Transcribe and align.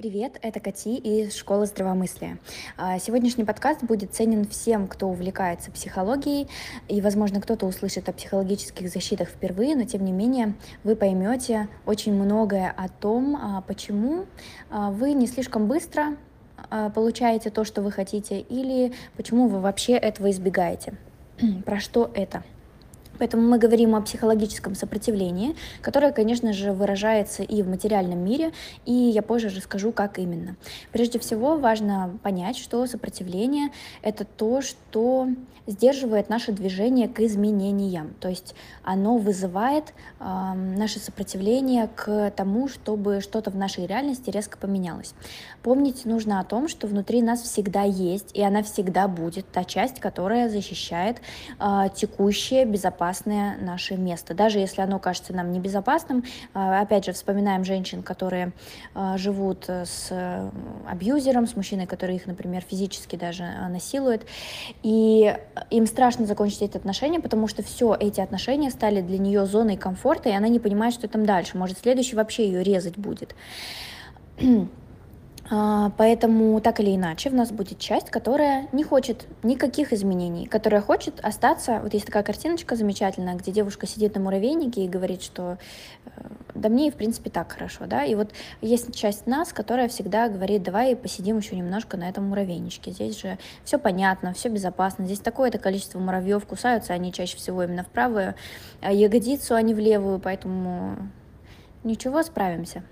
Привет, 0.00 0.38
это 0.40 0.60
Кати 0.60 0.96
из 0.96 1.34
Школы 1.34 1.66
здравомыслия. 1.66 2.38
А, 2.78 2.98
сегодняшний 2.98 3.44
подкаст 3.44 3.84
будет 3.84 4.14
ценен 4.14 4.46
всем, 4.46 4.88
кто 4.88 5.08
увлекается 5.08 5.70
психологией, 5.70 6.48
и, 6.88 7.02
возможно, 7.02 7.38
кто-то 7.38 7.66
услышит 7.66 8.08
о 8.08 8.14
психологических 8.14 8.88
защитах 8.88 9.28
впервые, 9.28 9.76
но, 9.76 9.84
тем 9.84 10.02
не 10.02 10.12
менее, 10.12 10.54
вы 10.84 10.96
поймете 10.96 11.68
очень 11.84 12.14
многое 12.14 12.72
о 12.74 12.88
том, 12.88 13.36
а, 13.36 13.60
почему 13.60 14.24
а, 14.70 14.90
вы 14.90 15.12
не 15.12 15.26
слишком 15.26 15.66
быстро 15.66 16.16
получаете 16.94 17.50
то, 17.50 17.64
что 17.64 17.82
вы 17.82 17.92
хотите, 17.92 18.40
или 18.40 18.94
почему 19.18 19.48
вы 19.48 19.60
вообще 19.60 19.92
этого 19.92 20.30
избегаете. 20.30 20.94
Про 21.66 21.78
что 21.78 22.10
это? 22.14 22.42
Поэтому 23.20 23.42
мы 23.42 23.58
говорим 23.58 23.94
о 23.94 24.00
психологическом 24.00 24.74
сопротивлении, 24.74 25.54
которое, 25.82 26.10
конечно 26.10 26.54
же, 26.54 26.72
выражается 26.72 27.42
и 27.42 27.62
в 27.62 27.68
материальном 27.68 28.18
мире, 28.18 28.52
и 28.86 28.92
я 28.92 29.20
позже 29.20 29.50
расскажу, 29.50 29.92
как 29.92 30.18
именно. 30.18 30.56
Прежде 30.90 31.18
всего, 31.18 31.58
важно 31.58 32.18
понять, 32.22 32.56
что 32.56 32.86
сопротивление— 32.86 33.68
это 34.02 34.24
то, 34.24 34.62
что 34.62 35.28
сдерживает 35.66 36.30
наше 36.30 36.52
движение 36.52 37.08
к 37.08 37.20
изменениям, 37.20 38.14
то 38.20 38.28
есть 38.28 38.54
оно 38.82 39.18
вызывает 39.18 39.92
э, 40.18 40.24
наше 40.24 40.98
сопротивление 40.98 41.88
к 41.94 42.32
тому, 42.34 42.68
чтобы 42.68 43.20
что-то 43.20 43.50
в 43.50 43.56
нашей 43.56 43.86
реальности 43.86 44.30
резко 44.30 44.56
поменялось. 44.58 45.14
Помнить 45.62 46.06
нужно 46.06 46.40
о 46.40 46.44
том, 46.44 46.68
что 46.68 46.86
внутри 46.86 47.22
нас 47.22 47.42
всегда 47.42 47.82
есть, 47.82 48.30
и 48.34 48.42
она 48.42 48.62
всегда 48.62 49.06
будет 49.06 49.46
та 49.52 49.64
часть, 49.64 50.00
которая 50.00 50.48
защищает 50.48 51.18
э, 51.58 51.88
текущее 51.94 52.64
безопасное 52.64 53.09
безопасное 53.10 53.56
наше 53.60 53.96
место. 53.96 54.34
Даже 54.34 54.58
если 54.58 54.82
оно 54.82 54.98
кажется 54.98 55.32
нам 55.32 55.52
небезопасным, 55.52 56.24
а, 56.54 56.80
опять 56.80 57.04
же, 57.04 57.12
вспоминаем 57.12 57.64
женщин, 57.64 58.02
которые 58.02 58.52
а, 58.94 59.18
живут 59.18 59.68
с 59.68 60.12
абьюзером, 60.88 61.46
с 61.46 61.56
мужчиной, 61.56 61.86
который 61.86 62.16
их, 62.16 62.26
например, 62.26 62.62
физически 62.62 63.16
даже 63.16 63.42
а, 63.42 63.68
насилует, 63.68 64.22
и 64.82 65.36
им 65.70 65.86
страшно 65.86 66.26
закончить 66.26 66.62
эти 66.62 66.76
отношения, 66.76 67.20
потому 67.20 67.48
что 67.48 67.62
все 67.62 67.96
эти 67.98 68.20
отношения 68.20 68.70
стали 68.70 69.00
для 69.00 69.18
нее 69.18 69.44
зоной 69.46 69.76
комфорта, 69.76 70.28
и 70.28 70.32
она 70.32 70.48
не 70.48 70.60
понимает, 70.60 70.94
что 70.94 71.08
там 71.08 71.26
дальше. 71.26 71.58
Может, 71.58 71.78
следующий 71.78 72.16
вообще 72.16 72.46
ее 72.46 72.62
резать 72.62 72.96
будет. 72.96 73.34
А, 75.52 75.90
поэтому 75.96 76.60
так 76.60 76.78
или 76.78 76.94
иначе 76.94 77.28
в 77.28 77.34
нас 77.34 77.50
будет 77.50 77.80
часть, 77.80 78.08
которая 78.08 78.68
не 78.70 78.84
хочет 78.84 79.26
никаких 79.42 79.92
изменений, 79.92 80.46
которая 80.46 80.80
хочет 80.80 81.18
остаться. 81.24 81.80
Вот 81.82 81.92
есть 81.92 82.06
такая 82.06 82.22
картиночка 82.22 82.76
замечательная, 82.76 83.34
где 83.34 83.50
девушка 83.50 83.88
сидит 83.88 84.14
на 84.14 84.20
муравейнике 84.20 84.84
и 84.84 84.88
говорит, 84.88 85.22
что 85.22 85.58
э, 86.06 86.10
да 86.54 86.68
мне 86.68 86.92
в 86.92 86.94
принципе 86.94 87.30
так 87.30 87.50
хорошо, 87.50 87.86
да. 87.86 88.04
И 88.04 88.14
вот 88.14 88.30
есть 88.60 88.94
часть 88.94 89.26
нас, 89.26 89.52
которая 89.52 89.88
всегда 89.88 90.28
говорит, 90.28 90.62
давай 90.62 90.94
посидим 90.94 91.38
еще 91.38 91.56
немножко 91.56 91.96
на 91.96 92.08
этом 92.08 92.28
муравейничке. 92.28 92.92
Здесь 92.92 93.20
же 93.20 93.36
все 93.64 93.76
понятно, 93.76 94.32
все 94.34 94.50
безопасно. 94.50 95.04
Здесь 95.04 95.18
такое-то 95.18 95.58
количество 95.58 95.98
муравьев, 95.98 96.46
кусаются 96.46 96.92
они 96.92 97.12
чаще 97.12 97.36
всего 97.36 97.64
именно 97.64 97.82
в 97.82 97.88
правую 97.88 98.36
ягодицу, 98.82 99.56
а 99.56 99.62
не 99.62 99.74
в 99.74 99.80
левую, 99.80 100.20
поэтому 100.20 100.96
ничего, 101.82 102.22
справимся. 102.22 102.84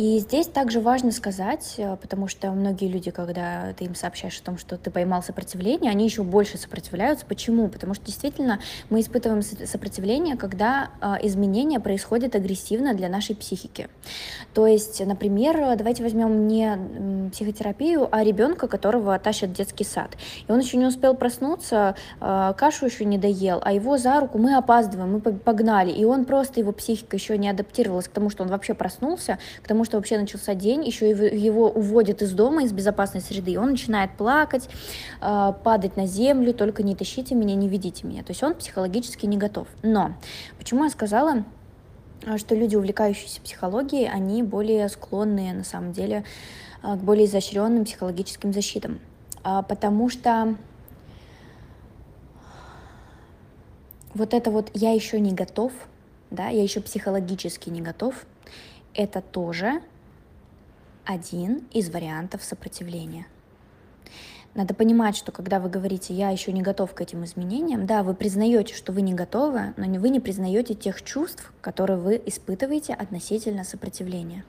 И 0.00 0.18
здесь 0.18 0.46
также 0.46 0.80
важно 0.80 1.12
сказать, 1.12 1.74
э, 1.76 1.94
потому 2.00 2.26
что 2.26 2.50
многие 2.52 2.88
люди, 2.88 3.10
когда 3.10 3.74
ты 3.74 3.84
им 3.84 3.94
сообщаешь 3.94 4.40
о 4.40 4.42
том, 4.42 4.56
что 4.56 4.78
ты 4.78 4.90
поймал 4.90 5.22
сопротивление, 5.22 5.90
они 5.90 6.06
еще 6.06 6.22
больше 6.22 6.56
сопротивляются. 6.56 7.26
Почему? 7.26 7.68
Потому 7.68 7.92
что 7.92 8.06
действительно 8.06 8.60
мы 8.88 9.02
испытываем 9.02 9.42
сопротивление, 9.42 10.38
когда 10.38 10.88
э, 11.02 11.16
изменения 11.26 11.80
происходят 11.80 12.34
агрессивно 12.34 12.94
для 12.94 13.10
нашей 13.10 13.36
психики. 13.36 13.90
То 14.54 14.66
есть, 14.66 15.04
например, 15.04 15.76
давайте 15.76 16.02
возьмем 16.02 16.48
не 16.48 17.30
психотерапию, 17.30 18.08
а 18.10 18.24
ребенка, 18.24 18.68
которого 18.68 19.18
тащат 19.18 19.50
в 19.50 19.52
детский 19.52 19.84
сад. 19.84 20.16
И 20.48 20.50
он 20.50 20.60
еще 20.60 20.78
не 20.78 20.86
успел 20.86 21.14
проснуться, 21.14 21.94
э, 22.22 22.54
кашу 22.56 22.86
еще 22.86 23.04
не 23.04 23.18
доел, 23.18 23.60
а 23.62 23.74
его 23.74 23.98
за 23.98 24.18
руку 24.18 24.38
мы 24.38 24.56
опаздываем, 24.56 25.12
мы 25.12 25.20
погнали. 25.20 25.90
И 25.90 26.06
он 26.06 26.24
просто, 26.24 26.60
его 26.60 26.72
психика 26.72 27.16
еще 27.16 27.36
не 27.36 27.50
адаптировалась 27.50 28.08
к 28.08 28.12
тому, 28.12 28.30
что 28.30 28.44
он 28.44 28.48
вообще 28.48 28.72
проснулся, 28.72 29.38
к 29.62 29.68
тому, 29.68 29.84
что 29.90 29.96
вообще 29.98 30.18
начался 30.18 30.54
день, 30.54 30.84
еще 30.84 31.10
его 31.10 31.68
уводят 31.68 32.22
из 32.22 32.30
дома, 32.32 32.62
из 32.62 32.72
безопасной 32.72 33.20
среды, 33.20 33.52
и 33.52 33.56
он 33.56 33.72
начинает 33.72 34.12
плакать, 34.12 34.68
а, 35.20 35.50
падать 35.50 35.96
на 35.96 36.06
землю, 36.06 36.54
только 36.54 36.84
не 36.84 36.94
тащите 36.94 37.34
меня, 37.34 37.56
не 37.56 37.68
ведите 37.68 38.06
меня. 38.06 38.22
То 38.22 38.30
есть 38.30 38.40
он 38.44 38.54
психологически 38.54 39.26
не 39.26 39.36
готов. 39.36 39.66
Но 39.82 40.12
почему 40.58 40.84
я 40.84 40.90
сказала, 40.90 41.44
а, 42.24 42.38
что 42.38 42.54
люди, 42.54 42.76
увлекающиеся 42.76 43.40
психологией, 43.40 44.08
они 44.08 44.44
более 44.44 44.88
склонны, 44.88 45.52
на 45.52 45.64
самом 45.64 45.90
деле, 45.90 46.24
а, 46.82 46.96
к 46.96 47.00
более 47.00 47.26
изощренным 47.26 47.84
психологическим 47.84 48.52
защитам. 48.52 49.00
Потому 49.42 50.08
что 50.08 50.54
вот 54.14 54.34
это 54.34 54.50
вот 54.50 54.70
«я 54.74 54.92
еще 54.92 55.18
не 55.18 55.32
готов», 55.32 55.72
да, 56.30 56.48
я 56.48 56.62
еще 56.62 56.80
психологически 56.80 57.70
не 57.70 57.80
готов, 57.80 58.14
это 58.94 59.20
тоже 59.20 59.80
один 61.04 61.66
из 61.72 61.90
вариантов 61.90 62.42
сопротивления. 62.44 63.26
Надо 64.54 64.74
понимать, 64.74 65.16
что 65.16 65.30
когда 65.30 65.60
вы 65.60 65.68
говорите 65.68 66.12
«я 66.12 66.30
еще 66.30 66.52
не 66.52 66.60
готов 66.60 66.92
к 66.92 67.00
этим 67.00 67.24
изменениям», 67.24 67.86
да, 67.86 68.02
вы 68.02 68.14
признаете, 68.14 68.74
что 68.74 68.92
вы 68.92 69.02
не 69.02 69.14
готовы, 69.14 69.74
но 69.76 69.86
вы 70.00 70.08
не 70.08 70.18
признаете 70.18 70.74
тех 70.74 71.02
чувств, 71.02 71.52
которые 71.60 71.98
вы 71.98 72.20
испытываете 72.26 72.94
относительно 72.94 73.62
сопротивления. 73.62 74.44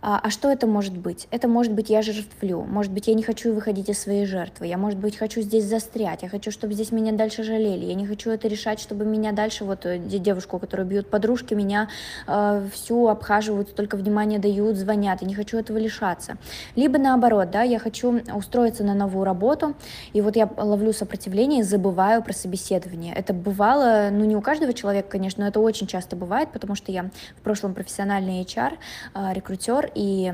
А, 0.00 0.20
а 0.22 0.30
что 0.30 0.50
это 0.50 0.66
может 0.66 0.96
быть? 0.96 1.26
Это 1.30 1.48
может 1.48 1.72
быть 1.72 1.90
я 1.90 2.02
жертвлю, 2.02 2.62
может 2.62 2.92
быть 2.92 3.08
я 3.08 3.14
не 3.14 3.22
хочу 3.22 3.52
выходить 3.52 3.88
из 3.88 3.98
своей 3.98 4.26
жертвы, 4.26 4.66
я 4.66 4.78
может 4.78 4.98
быть 4.98 5.16
хочу 5.16 5.40
здесь 5.40 5.64
застрять, 5.64 6.22
я 6.22 6.28
хочу, 6.28 6.50
чтобы 6.50 6.74
здесь 6.74 6.92
меня 6.92 7.12
дальше 7.12 7.42
жалели, 7.42 7.86
я 7.86 7.94
не 7.94 8.06
хочу 8.06 8.30
это 8.30 8.48
решать, 8.48 8.80
чтобы 8.80 9.04
меня 9.04 9.32
дальше, 9.32 9.64
вот 9.64 9.86
э, 9.86 9.98
девушку, 9.98 10.58
которую 10.58 10.86
бьют 10.86 11.10
подружки, 11.10 11.54
меня 11.54 11.88
э, 12.26 12.66
всю 12.72 13.08
обхаживают, 13.08 13.70
столько 13.70 13.96
внимания 13.96 14.38
дают, 14.38 14.76
звонят, 14.76 15.22
я 15.22 15.28
не 15.28 15.34
хочу 15.34 15.58
этого 15.58 15.78
лишаться. 15.78 16.36
Либо 16.76 16.98
наоборот, 16.98 17.50
да, 17.50 17.62
я 17.62 17.78
хочу 17.78 18.20
устроиться 18.34 18.84
на 18.84 18.94
новую 18.94 19.24
работу, 19.24 19.74
и 20.12 20.20
вот 20.20 20.36
я 20.36 20.48
ловлю 20.56 20.92
сопротивление 20.92 21.64
забываю 21.64 22.22
про 22.22 22.32
собеседование. 22.32 23.14
Это 23.14 23.32
бывало, 23.32 24.08
ну 24.12 24.24
не 24.24 24.36
у 24.36 24.40
каждого 24.40 24.72
человека, 24.72 25.08
конечно, 25.10 25.44
но 25.44 25.48
это 25.48 25.60
очень 25.60 25.86
часто 25.86 26.16
бывает, 26.16 26.50
потому 26.52 26.74
что 26.74 26.92
я 26.92 27.10
в 27.36 27.42
прошлом 27.42 27.74
профессиональный 27.74 28.42
HR, 28.42 28.74
э, 29.14 29.32
рекрутер, 29.34 29.87
и 29.94 30.32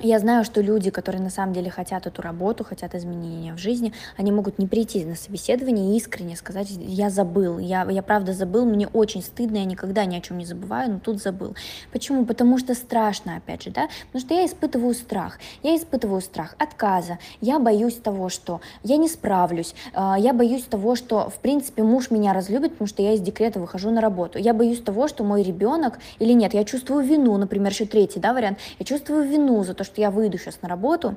я 0.00 0.18
знаю, 0.18 0.44
что 0.44 0.60
люди, 0.60 0.90
которые 0.90 1.22
на 1.22 1.30
самом 1.30 1.52
деле 1.52 1.70
хотят 1.70 2.06
эту 2.06 2.22
работу, 2.22 2.64
хотят 2.64 2.94
изменения 2.94 3.52
в 3.52 3.58
жизни, 3.58 3.92
они 4.16 4.30
могут 4.30 4.58
не 4.58 4.66
прийти 4.66 5.04
на 5.04 5.16
собеседование 5.16 5.92
и 5.92 5.96
искренне 5.96 6.36
сказать, 6.36 6.68
я 6.70 7.10
забыл, 7.10 7.58
я, 7.58 7.84
я 7.90 8.02
правда 8.02 8.32
забыл, 8.32 8.64
мне 8.64 8.86
очень 8.86 9.22
стыдно, 9.22 9.56
я 9.56 9.64
никогда 9.64 10.04
ни 10.04 10.16
о 10.16 10.20
чем 10.20 10.38
не 10.38 10.44
забываю, 10.44 10.92
но 10.92 10.98
тут 11.00 11.20
забыл. 11.20 11.56
Почему? 11.92 12.24
Потому 12.24 12.58
что 12.58 12.74
страшно, 12.74 13.36
опять 13.36 13.64
же, 13.64 13.70
да, 13.70 13.88
потому 14.06 14.24
что 14.24 14.34
я 14.34 14.46
испытываю 14.46 14.94
страх, 14.94 15.38
я 15.62 15.76
испытываю 15.76 16.20
страх 16.20 16.54
отказа, 16.58 17.18
я 17.40 17.58
боюсь 17.58 17.96
того, 17.96 18.28
что 18.28 18.60
я 18.84 18.96
не 18.96 19.08
справлюсь, 19.08 19.74
а, 19.94 20.16
я 20.18 20.32
боюсь 20.32 20.62
того, 20.62 20.94
что, 20.94 21.28
в 21.28 21.38
принципе, 21.38 21.82
муж 21.82 22.10
меня 22.10 22.32
разлюбит, 22.32 22.72
потому 22.72 22.88
что 22.88 23.02
я 23.02 23.14
из 23.14 23.20
декрета 23.20 23.58
выхожу 23.58 23.90
на 23.90 24.00
работу, 24.00 24.38
я 24.38 24.54
боюсь 24.54 24.80
того, 24.80 25.08
что 25.08 25.24
мой 25.24 25.42
ребенок, 25.42 25.98
или 26.20 26.32
нет, 26.32 26.54
я 26.54 26.64
чувствую 26.64 27.04
вину, 27.04 27.36
например, 27.36 27.72
еще 27.72 27.84
третий, 27.84 28.20
да, 28.20 28.32
вариант, 28.32 28.58
я 28.78 28.84
чувствую 28.84 29.28
вину 29.28 29.64
за 29.64 29.74
то, 29.74 29.87
что 29.88 30.00
я 30.00 30.10
выйду 30.10 30.38
сейчас 30.38 30.62
на 30.62 30.68
работу, 30.68 31.16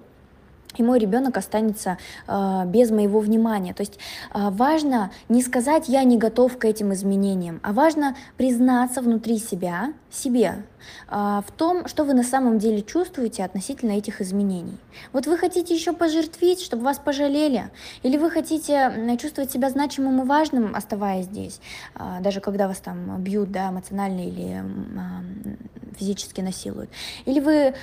и 0.78 0.84
мой 0.84 1.00
ребенок 1.00 1.38
останется 1.38 1.98
э, 2.28 2.64
без 2.66 2.92
моего 2.92 3.20
внимания. 3.20 3.74
То 3.74 3.82
есть 3.82 4.00
э, 4.34 4.50
важно 4.52 5.12
не 5.30 5.42
сказать 5.42 5.88
я 5.88 6.04
не 6.04 6.18
готов 6.18 6.58
к 6.58 6.66
этим 6.66 6.94
изменениям, 6.94 7.59
а 7.64 7.74
важно 7.74 8.16
признаться 8.38 9.02
внутри 9.02 9.38
себя, 9.38 9.94
себе, 10.09 10.64
а, 11.08 11.44
в 11.48 11.52
том, 11.52 11.88
что 11.88 12.04
вы 12.04 12.14
на 12.14 12.24
самом 12.24 12.58
деле 12.58 12.82
чувствуете 12.82 13.44
относительно 13.44 13.91
этих 13.91 14.22
изменений. 14.22 14.78
Вот 15.14 15.28
вы 15.28 15.38
хотите 15.38 15.74
еще 15.74 15.94
пожертвить, 15.94 16.62
чтобы 16.62 16.84
вас 16.84 17.00
пожалели, 17.00 17.70
или 18.03 18.17
вы 18.17 18.29
хотите 18.29 19.17
чувствовать 19.22 19.52
себя 19.52 19.70
значимым 19.70 20.22
и 20.22 20.26
важным, 20.26 20.76
оставаясь 20.76 21.26
здесь, 21.26 21.59
а, 21.96 22.20
даже 22.22 22.41
когда 22.41 22.67
вас 22.67 22.79
там 22.79 23.22
бьют, 23.22 23.52
да, 23.52 23.70
эмоционально 23.70 24.28
или 24.28 24.64
а, 24.97 25.22
физически 25.97 26.41
насилуют. 26.41 26.90
Или 27.26 27.40
вы 27.40 27.73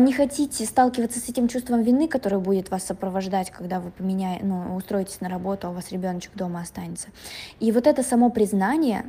не 0.00 0.12
хотите 0.12 0.64
сталкиваться 0.64 1.20
с 1.20 1.28
этим 1.28 1.48
чувством 1.48 1.82
вины, 1.82 2.08
которое 2.08 2.38
будет 2.38 2.70
вас 2.70 2.84
сопровождать, 2.84 3.50
когда 3.50 3.80
вы 3.80 3.90
поменяете, 3.90 4.44
ну, 4.44 4.76
устроитесь 4.76 5.20
на 5.20 5.28
работу, 5.28 5.66
а 5.66 5.70
у 5.70 5.74
вас 5.74 5.90
ребеночек 5.92 6.32
дома 6.34 6.60
останется. 6.60 7.08
И 7.60 7.72
вот 7.72 7.86
это 7.86 8.02
само 8.02 8.30
признание, 8.30 9.04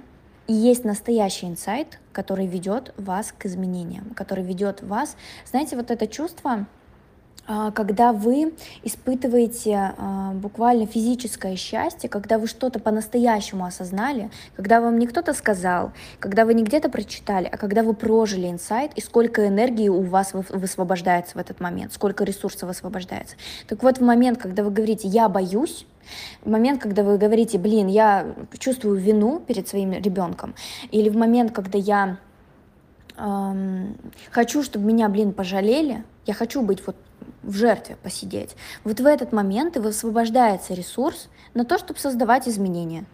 и 0.48 0.54
есть 0.54 0.84
настоящий 0.84 1.48
инсайт, 1.48 2.00
который 2.12 2.48
ведет 2.48 2.94
вас 2.98 3.34
к 3.38 3.46
изменениям, 3.46 4.10
который 4.16 4.44
ведет 4.44 4.82
вас, 4.82 5.16
знаете, 5.50 5.76
вот 5.76 5.90
это 5.90 6.06
чувство, 6.06 6.52
а, 6.52 6.66
когда 7.46 8.14
вы 8.14 8.54
испытываете 8.84 9.94
а, 9.98 10.32
буквально 10.32 10.86
физическое 10.86 11.58
счастье, 11.58 12.10
когда 12.10 12.38
вы 12.38 12.48
что-то 12.48 12.80
по-настоящему 12.80 13.66
осознали, 13.66 14.32
когда 14.56 14.80
вам 14.80 14.98
не 14.98 15.08
кто-то 15.08 15.34
сказал, 15.34 15.92
когда 16.20 16.46
вы 16.46 16.54
не 16.54 16.64
где-то 16.64 16.90
прочитали, 16.90 17.50
а 17.52 17.58
когда 17.58 17.84
вы 17.84 17.94
прожили 17.94 18.50
инсайт, 18.50 18.92
и 18.96 19.02
сколько 19.02 19.46
энергии 19.46 19.90
у 19.90 20.02
вас 20.02 20.34
высвобождается 20.34 21.36
в 21.36 21.42
этот 21.42 21.60
момент, 21.60 21.92
сколько 21.92 22.24
ресурсов 22.24 22.70
высвобождается. 22.70 23.36
Так 23.68 23.84
вот, 23.84 23.98
в 23.98 24.02
момент, 24.02 24.40
когда 24.40 24.64
вы 24.64 24.72
говорите 24.72 25.08
«я 25.10 25.28
боюсь», 25.28 25.86
в 26.42 26.50
момент, 26.50 26.82
когда 26.82 27.04
вы 27.04 27.18
говорите 27.18 27.58
«блин, 27.58 27.88
я 27.88 28.26
чувствую 28.58 28.96
вину 28.96 29.40
перед 29.40 29.68
своим 29.68 29.92
ребенком», 29.92 30.56
или 30.92 31.10
в 31.10 31.18
момент, 31.18 31.52
когда 31.52 31.78
я 31.78 32.18
эм, 33.18 33.98
хочу, 34.32 34.64
чтобы 34.64 34.86
меня, 34.86 35.10
блин, 35.10 35.34
пожалели, 35.34 36.04
я 36.26 36.34
хочу 36.34 36.62
быть 36.62 36.86
вот 36.86 36.96
в 37.44 37.54
жертве 37.54 37.98
посидеть. 38.02 38.56
Вот 38.84 39.00
в 39.00 39.06
этот 39.06 39.32
момент 39.32 39.76
и 39.76 39.80
высвобождается 39.80 40.74
ресурс 40.74 41.30
на 41.54 41.66
то, 41.66 41.78
чтобы 41.78 42.00
создавать 42.00 42.48
изменения. 42.48 43.06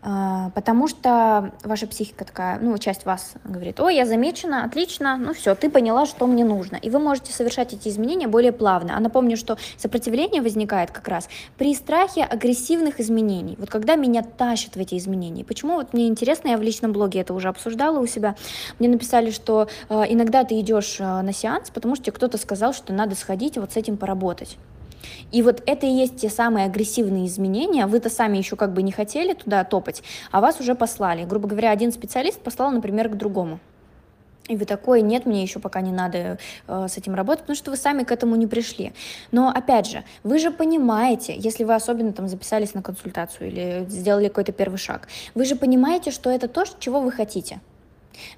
А, 0.00 0.50
потому 0.50 0.86
что 0.86 1.52
ваша 1.64 1.86
психика 1.86 2.24
такая, 2.24 2.58
ну, 2.60 2.76
часть 2.78 3.04
вас 3.04 3.34
говорит, 3.44 3.80
ой, 3.80 3.96
я 3.96 4.06
замечена, 4.06 4.64
отлично, 4.64 5.16
ну 5.16 5.34
все, 5.34 5.54
ты 5.54 5.70
поняла, 5.70 6.06
что 6.06 6.26
мне 6.26 6.44
нужно. 6.44 6.76
И 6.76 6.88
вы 6.90 6.98
можете 6.98 7.32
совершать 7.32 7.72
эти 7.72 7.88
изменения 7.88 8.28
более 8.28 8.52
плавно. 8.52 8.96
А 8.96 9.00
напомню, 9.00 9.36
что 9.36 9.58
сопротивление 9.76 10.40
возникает 10.40 10.90
как 10.92 11.08
раз 11.08 11.28
при 11.56 11.74
страхе 11.74 12.22
агрессивных 12.22 13.00
изменений. 13.00 13.56
Вот 13.58 13.70
когда 13.70 13.96
меня 13.96 14.22
тащат 14.22 14.76
в 14.76 14.78
эти 14.78 14.96
изменения. 14.96 15.44
Почему 15.44 15.74
вот 15.74 15.92
мне 15.92 16.06
интересно, 16.06 16.48
я 16.48 16.58
в 16.58 16.62
личном 16.62 16.92
блоге 16.92 17.20
это 17.20 17.34
уже 17.34 17.48
обсуждала 17.48 17.98
у 17.98 18.06
себя, 18.06 18.36
мне 18.78 18.88
написали, 18.88 19.30
что 19.30 19.68
э, 19.88 20.02
иногда 20.08 20.44
ты 20.44 20.60
идешь 20.60 20.96
э, 21.00 21.22
на 21.22 21.32
сеанс, 21.32 21.70
потому 21.70 21.96
что 21.96 22.04
тебе 22.04 22.12
кто-то 22.12 22.38
сказал, 22.38 22.72
что 22.72 22.92
надо 22.92 23.16
сходить 23.16 23.58
вот 23.58 23.72
с 23.72 23.76
этим 23.76 23.96
поработать. 23.96 24.58
И 25.32 25.42
вот 25.42 25.62
это 25.66 25.86
и 25.86 25.90
есть 25.90 26.16
те 26.16 26.28
самые 26.28 26.66
агрессивные 26.66 27.26
изменения. 27.26 27.86
Вы-то 27.86 28.10
сами 28.10 28.38
еще 28.38 28.56
как 28.56 28.72
бы 28.72 28.82
не 28.82 28.92
хотели 28.92 29.34
туда 29.34 29.64
топать, 29.64 30.02
а 30.30 30.40
вас 30.40 30.60
уже 30.60 30.74
послали. 30.74 31.24
Грубо 31.24 31.48
говоря, 31.48 31.70
один 31.70 31.92
специалист 31.92 32.40
послал, 32.40 32.70
например, 32.70 33.08
к 33.08 33.16
другому. 33.16 33.60
И 34.48 34.56
вы 34.56 34.64
такой, 34.64 35.02
нет, 35.02 35.26
мне 35.26 35.42
еще 35.42 35.60
пока 35.60 35.82
не 35.82 35.92
надо 35.92 36.38
э, 36.66 36.86
с 36.88 36.96
этим 36.96 37.14
работать, 37.14 37.42
потому 37.42 37.56
что 37.56 37.70
вы 37.70 37.76
сами 37.76 38.02
к 38.02 38.10
этому 38.10 38.34
не 38.34 38.46
пришли. 38.46 38.92
Но 39.30 39.50
опять 39.50 39.86
же, 39.86 40.04
вы 40.24 40.38
же 40.38 40.50
понимаете, 40.50 41.36
если 41.36 41.64
вы 41.64 41.74
особенно 41.74 42.12
там 42.12 42.28
записались 42.28 42.72
на 42.72 42.82
консультацию 42.82 43.48
или 43.48 43.86
сделали 43.88 44.28
какой-то 44.28 44.52
первый 44.52 44.78
шаг, 44.78 45.08
вы 45.34 45.44
же 45.44 45.54
понимаете, 45.54 46.10
что 46.10 46.30
это 46.30 46.48
то, 46.48 46.64
чего 46.78 47.00
вы 47.00 47.12
хотите. 47.12 47.60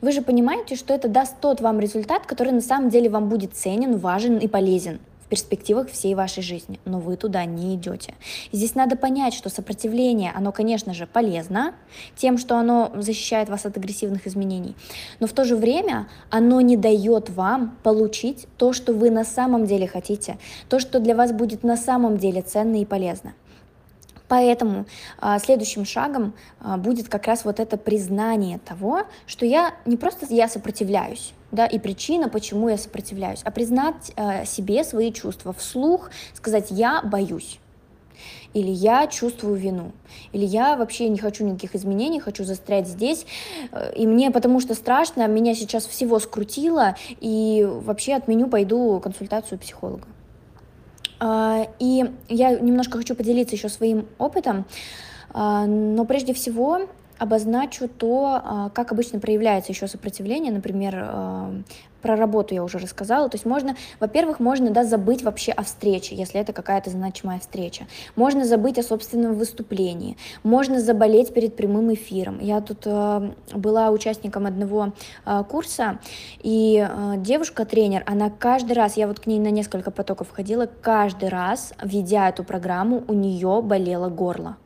Вы 0.00 0.12
же 0.12 0.20
понимаете, 0.20 0.74
что 0.74 0.92
это 0.92 1.08
даст 1.08 1.36
тот 1.40 1.60
вам 1.60 1.78
результат, 1.80 2.26
который 2.26 2.52
на 2.52 2.60
самом 2.60 2.90
деле 2.90 3.08
вам 3.08 3.28
будет 3.28 3.54
ценен, 3.54 3.96
важен 3.96 4.38
и 4.38 4.48
полезен 4.48 5.00
перспективах 5.30 5.88
всей 5.88 6.14
вашей 6.14 6.42
жизни, 6.42 6.78
но 6.84 6.98
вы 6.98 7.16
туда 7.16 7.44
не 7.46 7.74
идете. 7.74 8.14
Здесь 8.52 8.74
надо 8.74 8.96
понять, 8.96 9.32
что 9.32 9.48
сопротивление, 9.48 10.32
оно, 10.34 10.52
конечно 10.52 10.92
же, 10.92 11.06
полезно 11.06 11.74
тем, 12.16 12.36
что 12.36 12.58
оно 12.58 12.92
защищает 12.96 13.48
вас 13.48 13.64
от 13.64 13.76
агрессивных 13.76 14.26
изменений, 14.26 14.74
но 15.20 15.26
в 15.26 15.32
то 15.32 15.44
же 15.44 15.56
время 15.56 16.08
оно 16.28 16.60
не 16.60 16.76
дает 16.76 17.30
вам 17.30 17.78
получить 17.82 18.46
то, 18.58 18.72
что 18.72 18.92
вы 18.92 19.10
на 19.10 19.24
самом 19.24 19.66
деле 19.66 19.86
хотите, 19.86 20.36
то, 20.68 20.78
что 20.78 21.00
для 21.00 21.14
вас 21.14 21.32
будет 21.32 21.62
на 21.62 21.76
самом 21.76 22.18
деле 22.18 22.42
ценно 22.42 22.82
и 22.82 22.84
полезно. 22.84 23.32
Поэтому 24.28 24.86
а, 25.18 25.38
следующим 25.40 25.84
шагом 25.84 26.34
а, 26.60 26.76
будет 26.76 27.08
как 27.08 27.26
раз 27.26 27.44
вот 27.44 27.58
это 27.58 27.76
признание 27.76 28.58
того, 28.58 29.02
что 29.26 29.44
я 29.44 29.74
не 29.86 29.96
просто 29.96 30.26
я 30.32 30.48
сопротивляюсь, 30.48 31.32
да, 31.52 31.66
и 31.66 31.78
причина, 31.78 32.28
почему 32.28 32.68
я 32.68 32.76
сопротивляюсь, 32.76 33.40
а 33.44 33.50
признать 33.50 34.12
э, 34.16 34.44
себе 34.44 34.84
свои 34.84 35.12
чувства 35.12 35.52
вслух, 35.52 36.10
сказать 36.34 36.70
«я 36.70 37.02
боюсь», 37.02 37.58
или 38.54 38.70
«я 38.70 39.06
чувствую 39.06 39.56
вину», 39.56 39.92
или 40.32 40.44
«я 40.44 40.76
вообще 40.76 41.08
не 41.08 41.18
хочу 41.18 41.44
никаких 41.44 41.74
изменений, 41.74 42.20
хочу 42.20 42.44
застрять 42.44 42.86
здесь, 42.86 43.26
э, 43.72 43.92
и 43.94 44.06
мне 44.06 44.30
потому 44.30 44.60
что 44.60 44.74
страшно, 44.74 45.26
меня 45.26 45.54
сейчас 45.54 45.86
всего 45.86 46.18
скрутило, 46.20 46.96
и 47.20 47.66
вообще 47.68 48.14
отменю, 48.14 48.48
пойду 48.48 49.00
консультацию 49.00 49.58
психолога». 49.58 50.06
Э, 51.20 51.64
и 51.78 52.04
я 52.28 52.58
немножко 52.58 52.98
хочу 52.98 53.14
поделиться 53.14 53.56
еще 53.56 53.68
своим 53.68 54.06
опытом, 54.18 54.66
э, 55.34 55.64
но 55.66 56.04
прежде 56.04 56.32
всего 56.32 56.82
обозначу 57.20 57.88
то, 57.88 58.40
а, 58.42 58.70
как 58.70 58.92
обычно 58.92 59.20
проявляется 59.20 59.72
еще 59.72 59.86
сопротивление, 59.86 60.52
например, 60.52 60.94
а, 60.96 61.52
про 62.00 62.16
работу 62.16 62.54
я 62.54 62.64
уже 62.64 62.78
рассказала. 62.78 63.28
То 63.28 63.36
есть 63.36 63.44
можно, 63.44 63.76
во-первых, 63.98 64.40
можно 64.40 64.70
да, 64.70 64.84
забыть 64.84 65.22
вообще 65.22 65.52
о 65.52 65.62
встрече, 65.62 66.14
если 66.14 66.40
это 66.40 66.52
какая-то 66.52 66.90
значимая 66.90 67.38
встреча. 67.38 67.86
Можно 68.16 68.44
забыть 68.44 68.78
о 68.78 68.82
собственном 68.82 69.34
выступлении. 69.34 70.16
Можно 70.42 70.80
заболеть 70.80 71.32
перед 71.34 71.56
прямым 71.56 71.92
эфиром. 71.92 72.38
Я 72.40 72.60
тут 72.60 72.82
э, 72.86 73.30
была 73.52 73.90
участником 73.90 74.46
одного 74.46 74.92
э, 75.26 75.44
курса, 75.48 75.98
и 76.42 76.88
э, 76.88 77.14
девушка-тренер, 77.18 78.02
она 78.06 78.30
каждый 78.30 78.72
раз, 78.72 78.96
я 78.96 79.06
вот 79.06 79.20
к 79.20 79.26
ней 79.26 79.38
на 79.38 79.50
несколько 79.50 79.90
потоков 79.90 80.30
ходила, 80.30 80.68
каждый 80.80 81.28
раз, 81.28 81.74
ведя 81.82 82.28
эту 82.28 82.44
программу, 82.44 83.04
у 83.08 83.12
нее 83.12 83.60
болело 83.62 84.08
горло 84.08 84.56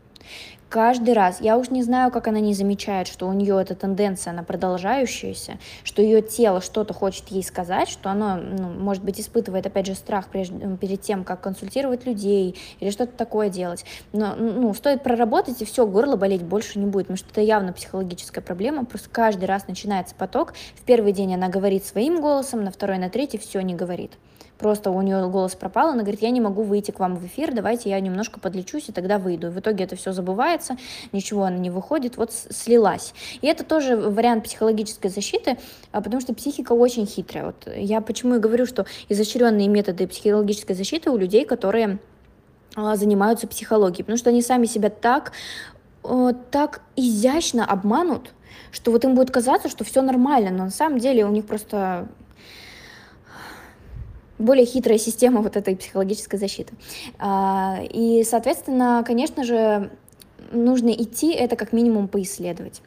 каждый 0.75 1.15
раз. 1.15 1.41
Я 1.41 1.57
уж 1.57 1.71
не 1.71 1.85
знаю, 1.85 2.11
как 2.11 2.27
она 2.27 2.41
не 2.41 2.53
замечает, 2.53 3.07
что 3.07 3.29
у 3.29 3.33
нее 3.33 3.63
эта 3.63 3.77
тенденция, 3.77 4.33
она 4.33 4.43
продолжающаяся, 4.43 5.59
что 5.85 6.03
ее 6.03 6.21
тело 6.21 6.61
что-то 6.61 6.93
хочет 6.93 7.29
ей 7.29 7.45
сказать, 7.45 7.89
что 7.89 8.11
оно, 8.11 8.35
ну, 8.35 8.71
может 8.71 9.05
быть, 9.05 9.21
испытывает, 9.21 9.65
опять 9.67 9.87
же, 9.87 9.95
страх 9.95 10.27
прежде, 10.27 10.77
перед 10.81 11.01
тем, 11.01 11.23
как 11.23 11.41
консультировать 11.43 12.07
людей 12.07 12.59
или 12.81 12.91
что-то 12.91 13.13
такое 13.17 13.51
делать. 13.51 13.85
Но 14.13 14.35
ну, 14.35 14.75
стоит 14.75 15.05
проработать, 15.05 15.63
и 15.63 15.65
все, 15.65 15.87
горло 15.87 16.17
болеть 16.17 16.43
больше 16.43 16.81
не 16.81 16.87
будет, 16.87 17.07
потому 17.07 17.19
что 17.19 17.31
это 17.31 17.41
явно 17.41 17.73
психологическая 17.73 18.43
проблема, 18.43 18.85
просто 18.85 19.09
каждый 19.11 19.45
раз 19.45 19.69
начинается 19.69 20.17
поток. 20.17 20.55
В 20.75 20.83
первый 20.83 21.13
день 21.13 21.33
она 21.35 21.49
говорит 21.49 21.85
своим 21.85 22.21
голосом, 22.21 22.65
на 22.65 22.73
второй, 22.73 22.99
на 22.99 23.11
третий 23.11 23.39
все 23.39 23.61
не 23.61 23.77
говорит 23.77 24.19
просто 24.65 24.91
у 24.91 25.03
нее 25.03 25.29
голос 25.29 25.55
пропал, 25.55 25.89
она 25.89 26.01
говорит, 26.01 26.23
я 26.23 26.31
не 26.31 26.41
могу 26.41 26.63
выйти 26.63 26.91
к 26.91 26.99
вам 26.99 27.17
в 27.17 27.27
эфир, 27.27 27.53
давайте 27.53 27.91
я 27.91 28.01
немножко 28.01 28.41
подлечусь 28.41 28.89
и 28.89 28.93
тогда 28.93 29.19
выйду. 29.19 29.49
И 29.49 29.51
в 29.51 29.59
итоге 29.61 29.85
это 29.85 29.95
все 29.95 30.13
забывается, 30.13 30.64
ничего 31.13 31.45
она 31.45 31.59
не 31.59 31.71
выходит, 31.71 32.17
вот 32.17 32.33
слилась. 32.33 33.15
И 33.41 33.47
это 33.47 33.65
тоже 33.65 33.97
вариант 33.97 34.45
психологической 34.45 35.11
защиты, 35.11 35.59
а, 35.93 36.01
потому 36.01 36.21
что 36.21 36.35
психика 36.35 36.73
очень 36.73 37.07
хитрая. 37.07 37.47
Вот 37.47 37.69
я 37.75 38.01
почему 38.01 38.37
и 38.37 38.39
говорю, 38.39 38.67
что 38.67 38.87
изощренные 39.09 39.69
методы 39.69 40.07
психологической 40.07 40.75
защиты 40.75 41.11
у 41.11 41.17
людей, 41.17 41.45
которые 41.45 41.99
а, 42.77 42.97
занимаются 42.97 43.47
психологией, 43.47 44.05
потому 44.05 44.19
что 44.19 44.31
они 44.31 44.43
сами 44.43 44.67
себя 44.67 44.91
так, 44.91 45.33
так 46.51 46.83
изящно 46.97 47.65
обманут, 47.65 48.33
что 48.73 48.91
вот 48.91 49.05
им 49.05 49.15
будет 49.15 49.31
казаться, 49.31 49.69
что 49.69 49.85
все 49.85 50.03
нормально, 50.03 50.51
но 50.51 50.65
на 50.65 50.71
самом 50.71 50.99
деле 50.99 51.25
у 51.25 51.31
них 51.31 51.47
просто 51.47 52.09
более 54.39 54.67
хитрая 54.67 54.99
система 54.99 55.41
вот 55.41 55.57
этой 55.57 55.77
психологической 55.77 56.39
защиты. 56.39 56.75
А, 57.19 57.79
и, 57.83 58.25
соответственно, 58.25 59.05
конечно 59.07 59.45
же, 59.45 59.91
нужно 60.53 60.91
идти 60.91 61.33
это 61.33 61.57
как 61.57 61.73
минимум 61.73 62.09
поисследовать. 62.09 62.83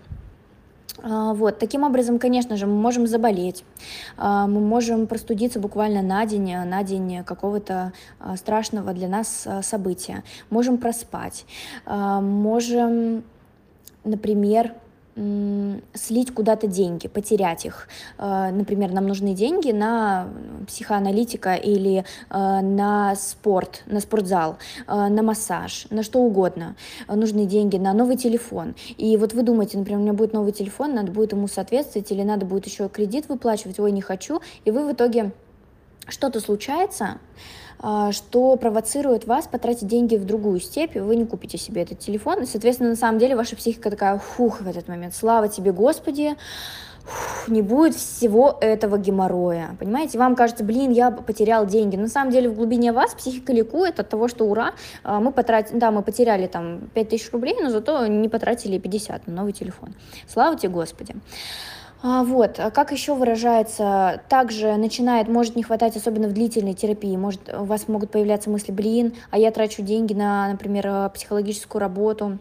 А, 1.03 1.33
вот, 1.33 1.59
таким 1.59 1.83
образом, 1.83 2.17
конечно 2.19 2.57
же, 2.57 2.65
мы 2.65 2.73
можем 2.73 3.07
заболеть, 3.07 3.63
а, 4.17 4.47
мы 4.47 4.59
можем 4.59 5.07
простудиться 5.07 5.59
буквально 5.59 6.01
на 6.01 6.25
день, 6.25 6.55
на 6.55 6.83
день 6.83 7.23
какого-то 7.23 7.93
страшного 8.35 8.93
для 8.93 9.07
нас 9.07 9.47
события, 9.61 10.23
можем 10.49 10.77
проспать, 10.77 11.45
можем, 11.85 13.23
например, 14.03 14.73
слить 15.93 16.33
куда-то 16.33 16.67
деньги, 16.67 17.07
потерять 17.07 17.65
их. 17.65 17.87
Э, 18.17 18.51
например, 18.51 18.91
нам 18.91 19.07
нужны 19.07 19.33
деньги 19.33 19.71
на 19.71 20.27
психоаналитика 20.67 21.55
или 21.55 22.05
э, 22.29 22.61
на 22.61 23.15
спорт, 23.15 23.83
на 23.87 23.99
спортзал, 23.99 24.57
э, 24.87 25.07
на 25.07 25.23
массаж, 25.23 25.87
на 25.89 26.03
что 26.03 26.19
угодно. 26.19 26.75
Нужны 27.07 27.45
деньги 27.45 27.77
на 27.77 27.93
новый 27.93 28.17
телефон. 28.17 28.75
И 28.97 29.17
вот 29.17 29.33
вы 29.33 29.43
думаете, 29.43 29.77
например, 29.77 29.99
у 29.99 30.03
меня 30.03 30.13
будет 30.13 30.33
новый 30.33 30.51
телефон, 30.51 30.93
надо 30.93 31.11
будет 31.11 31.31
ему 31.31 31.47
соответствовать, 31.47 32.11
или 32.11 32.21
надо 32.23 32.45
будет 32.45 32.67
еще 32.67 32.87
кредит 32.87 33.27
выплачивать, 33.27 33.79
ой, 33.79 33.91
не 33.91 34.01
хочу. 34.01 34.41
И 34.65 34.71
вы 34.71 34.87
в 34.87 34.93
итоге 34.93 35.31
что-то 36.07 36.39
случается, 36.39 37.17
что 37.79 38.55
провоцирует 38.55 39.25
вас 39.25 39.47
потратить 39.47 39.87
деньги 39.87 40.15
в 40.15 40.25
другую 40.25 40.59
степь, 40.59 40.95
вы 40.95 41.15
не 41.15 41.25
купите 41.25 41.57
себе 41.57 41.83
этот 41.83 41.99
телефон, 41.99 42.43
и, 42.43 42.45
соответственно, 42.45 42.91
на 42.91 42.95
самом 42.95 43.19
деле 43.19 43.35
ваша 43.35 43.55
психика 43.55 43.89
такая, 43.89 44.17
фух, 44.17 44.61
в 44.61 44.67
этот 44.67 44.87
момент, 44.87 45.15
слава 45.15 45.47
тебе, 45.47 45.71
Господи, 45.71 46.35
не 47.47 47.61
будет 47.61 47.95
всего 47.95 48.57
этого 48.59 48.97
геморроя. 48.97 49.75
Понимаете, 49.79 50.17
вам 50.17 50.35
кажется, 50.35 50.63
блин, 50.63 50.91
я 50.91 51.11
потерял 51.11 51.65
деньги. 51.65 51.95
На 51.95 52.07
самом 52.07 52.31
деле 52.31 52.49
в 52.49 52.55
глубине 52.55 52.91
вас 52.91 53.13
психика 53.13 53.53
ликует 53.53 53.99
от 53.99 54.09
того, 54.09 54.27
что 54.27 54.45
ура, 54.45 54.73
а, 55.03 55.19
мы 55.19 55.31
потратили, 55.31 55.77
да, 55.77 55.91
мы 55.91 56.01
потеряли 56.01 56.47
там 56.47 56.89
5000 56.93 57.31
рублей, 57.31 57.55
но 57.61 57.69
зато 57.69 58.05
не 58.07 58.27
потратили 58.29 58.77
50 58.77 59.27
на 59.27 59.33
новый 59.33 59.53
телефон. 59.53 59.93
Слава 60.27 60.57
тебе, 60.57 60.73
Господи. 60.73 61.15
А, 62.01 62.23
вот, 62.23 62.59
а 62.59 62.69
как 62.69 62.91
еще 62.91 63.15
выражается, 63.15 64.21
также 64.29 64.75
начинает, 64.77 65.27
может 65.27 65.55
не 65.55 65.63
хватать, 65.63 65.97
особенно 65.97 66.27
в 66.27 66.33
длительной 66.33 66.75
терапии, 66.75 67.17
может, 67.17 67.51
у 67.51 67.63
вас 67.63 67.87
могут 67.87 68.11
появляться 68.11 68.51
мысли, 68.51 68.71
блин, 68.71 69.15
а 69.31 69.39
я 69.39 69.49
трачу 69.49 69.81
деньги 69.81 70.13
на, 70.13 70.47
например, 70.49 71.09
психологическую 71.09 71.79
работу, 71.79 72.37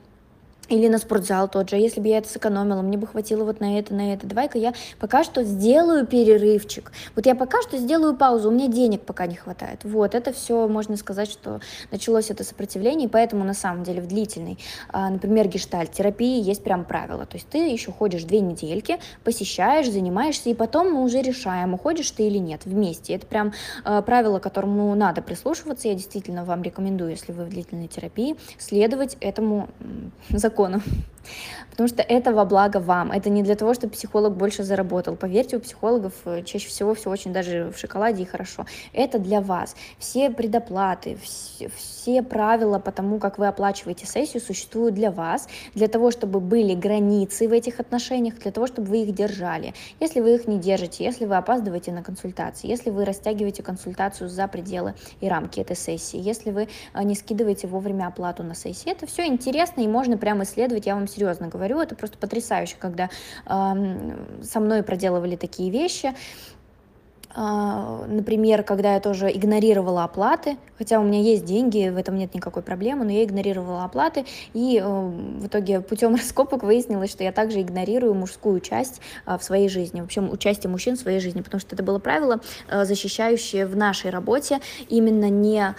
или 0.69 0.89
на 0.89 0.99
спортзал 0.99 1.49
тот 1.49 1.71
же, 1.71 1.77
если 1.77 2.01
бы 2.01 2.09
я 2.09 2.19
это 2.19 2.29
сэкономила, 2.29 2.83
мне 2.83 2.99
бы 2.99 3.07
хватило 3.07 3.45
вот 3.45 3.61
на 3.61 3.79
это, 3.79 3.95
на 3.95 4.13
это. 4.13 4.27
Давай-ка 4.27 4.59
я 4.59 4.75
пока 4.99 5.23
что 5.25 5.45
сделаю 5.45 6.07
перерывчик. 6.07 6.93
Вот 7.15 7.27
я 7.27 7.35
пока 7.35 7.63
что 7.63 7.79
сделаю 7.79 8.17
паузу, 8.17 8.49
у 8.49 8.53
меня 8.53 8.69
денег 8.69 9.03
пока 9.03 9.27
не 9.27 9.37
хватает. 9.37 9.81
Вот, 9.85 10.15
это 10.15 10.33
все 10.33 10.67
можно 10.67 10.97
сказать, 10.97 11.31
что 11.31 11.61
началось 11.91 12.31
это 12.31 12.45
сопротивление, 12.45 13.07
и 13.07 13.11
поэтому 13.11 13.45
на 13.45 13.55
самом 13.55 13.85
деле 13.85 14.01
в 14.01 14.09
длительной, 14.09 14.59
а, 14.91 15.11
например, 15.11 15.49
гештальт-терапии 15.49 16.43
есть 16.43 16.65
прям 16.65 16.85
правила. 16.85 17.27
То 17.27 17.37
есть 17.37 17.49
ты 17.49 17.59
еще 17.59 17.93
ходишь 17.93 18.25
две 18.25 18.41
недельки, 18.41 18.99
посещаешь, 19.23 19.91
занимаешься, 19.91 20.51
и 20.51 20.55
потом 20.55 20.93
мы 20.93 21.03
уже 21.05 21.23
решаем, 21.23 21.75
уходишь 21.75 22.11
ты 22.11 22.27
или 22.27 22.39
нет 22.39 22.63
вместе. 22.65 23.15
Это 23.15 23.27
прям 23.27 23.53
а, 23.85 24.03
правило, 24.03 24.41
которому 24.41 24.95
надо 24.95 25.23
прислушиваться. 25.23 25.89
Я 25.89 25.95
действительно 25.95 26.45
вам 26.45 26.63
рекомендую, 26.63 27.11
если 27.11 27.33
вы 27.33 27.45
в 27.45 27.51
длительной 27.51 27.87
терапии, 27.87 28.37
следовать 28.59 29.17
этому 29.21 29.69
закону 30.31 30.56
закону. 30.57 30.81
Потому 31.71 31.89
что 31.89 32.03
это 32.03 32.33
во 32.33 32.45
благо 32.45 32.79
вам. 32.79 33.13
Это 33.13 33.29
не 33.29 33.43
для 33.43 33.55
того, 33.55 33.75
чтобы 33.75 33.93
психолог 33.93 34.35
больше 34.35 34.63
заработал. 34.63 35.15
Поверьте, 35.15 35.59
у 35.59 35.61
психологов 35.61 36.15
э, 36.25 36.43
чаще 36.43 36.69
всего 36.69 36.95
все 36.95 37.11
очень 37.11 37.33
даже 37.33 37.71
в 37.75 37.79
шоколаде 37.79 38.23
и 38.23 38.27
хорошо. 38.27 38.65
Это 38.93 39.19
для 39.19 39.41
вас. 39.41 39.77
Все 39.99 40.31
предоплаты, 40.31 41.19
все, 41.23 41.69
все 41.77 42.23
правила 42.23 42.79
по 42.79 42.93
тому, 42.93 43.19
как 43.19 43.39
вы 43.39 43.47
оплачиваете 43.47 44.07
сессию, 44.07 44.43
существуют 44.43 44.95
для 44.95 45.11
вас, 45.11 45.49
для 45.75 45.89
того, 45.89 46.11
чтобы 46.11 46.41
были 46.41 46.75
границы 46.75 47.47
в 47.47 47.53
этих 47.53 47.79
отношениях, 47.81 48.39
для 48.39 48.53
того, 48.53 48.67
чтобы 48.67 48.89
вы 48.89 49.03
их 49.03 49.15
держали. 49.15 49.75
Если 50.01 50.21
вы 50.21 50.37
их 50.37 50.49
не 50.49 50.59
держите, 50.59 51.05
если 51.05 51.27
вы 51.27 51.37
опаздываете 51.37 51.93
на 51.93 52.03
консультации, 52.03 52.69
если 52.69 52.91
вы 52.91 53.05
растягиваете 53.05 53.63
консультацию 53.63 54.31
за 54.31 54.49
пределы 54.49 54.95
и 55.21 55.29
рамки 55.29 55.61
этой 55.61 55.77
сессии, 55.77 56.19
если 56.19 56.51
вы 56.51 56.69
э, 56.95 57.03
не 57.03 57.15
скидываете 57.15 57.67
вовремя 57.67 58.07
оплату 58.07 58.43
на 58.43 58.55
сессии, 58.55 58.91
это 58.91 59.07
все 59.07 59.27
интересно 59.27 59.83
и 59.83 59.89
можно 59.89 60.17
прямо 60.17 60.45
исследовать, 60.45 60.87
я 60.87 60.95
вам 60.95 61.07
серьезно 61.17 61.49
говорю, 61.49 61.81
это 61.81 61.95
просто 61.95 62.19
потрясающе, 62.19 62.77
когда 62.79 63.09
э, 63.47 64.19
со 64.43 64.61
мной 64.61 64.83
проделывали 64.83 65.37
такие 65.37 65.71
вещи. 65.71 66.15
Uh, 67.37 68.07
например, 68.07 68.63
когда 68.63 68.95
я 68.95 69.01
тоже 69.01 69.31
игнорировала 69.31 70.05
оплаты, 70.05 70.57
хотя 70.79 70.99
у 71.01 71.05
меня 71.05 71.21
есть 71.21 71.45
деньги, 71.45 71.91
в 71.91 71.99
этом 71.99 72.17
нет 72.17 72.35
никакой 72.35 72.63
проблемы, 72.63 73.05
но 73.05 73.13
я 73.13 73.25
игнорировала 73.25 73.85
оплаты, 73.85 74.25
и 74.55 74.79
uh, 74.79 75.41
в 75.41 75.47
итоге 75.47 75.83
путем 75.83 76.15
раскопок 76.15 76.63
выяснилось, 76.63 77.11
что 77.11 77.25
я 77.25 77.33
также 77.33 77.61
игнорирую 77.61 78.15
мужскую 78.15 78.61
часть 78.61 79.03
uh, 79.27 79.39
в 79.39 79.45
своей 79.45 79.69
жизни, 79.69 80.01
в 80.01 80.05
общем, 80.05 80.31
участие 80.31 80.71
мужчин 80.71 80.97
в 80.97 81.01
своей 81.01 81.21
жизни, 81.21 81.43
потому 81.43 81.61
что 81.61 81.75
это 81.75 81.83
было 81.83 81.99
правило, 81.99 82.41
защищающее 82.71 83.67
в 83.67 83.77
нашей 83.77 84.11
работе 84.11 84.61
именно 84.89 85.29
не 85.29 85.75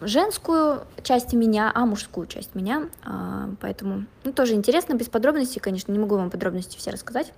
женскую 0.00 0.82
часть 1.02 1.32
меня, 1.32 1.70
а 1.74 1.86
мужскую 1.86 2.26
часть 2.26 2.54
меня. 2.54 2.88
А, 3.04 3.50
поэтому 3.60 4.06
ну, 4.24 4.32
тоже 4.32 4.54
интересно, 4.54 4.94
без 4.94 5.08
подробностей, 5.08 5.60
конечно, 5.60 5.92
не 5.92 5.98
могу 5.98 6.16
вам 6.16 6.30
подробности 6.30 6.76
все 6.76 6.90
рассказать. 6.90 7.32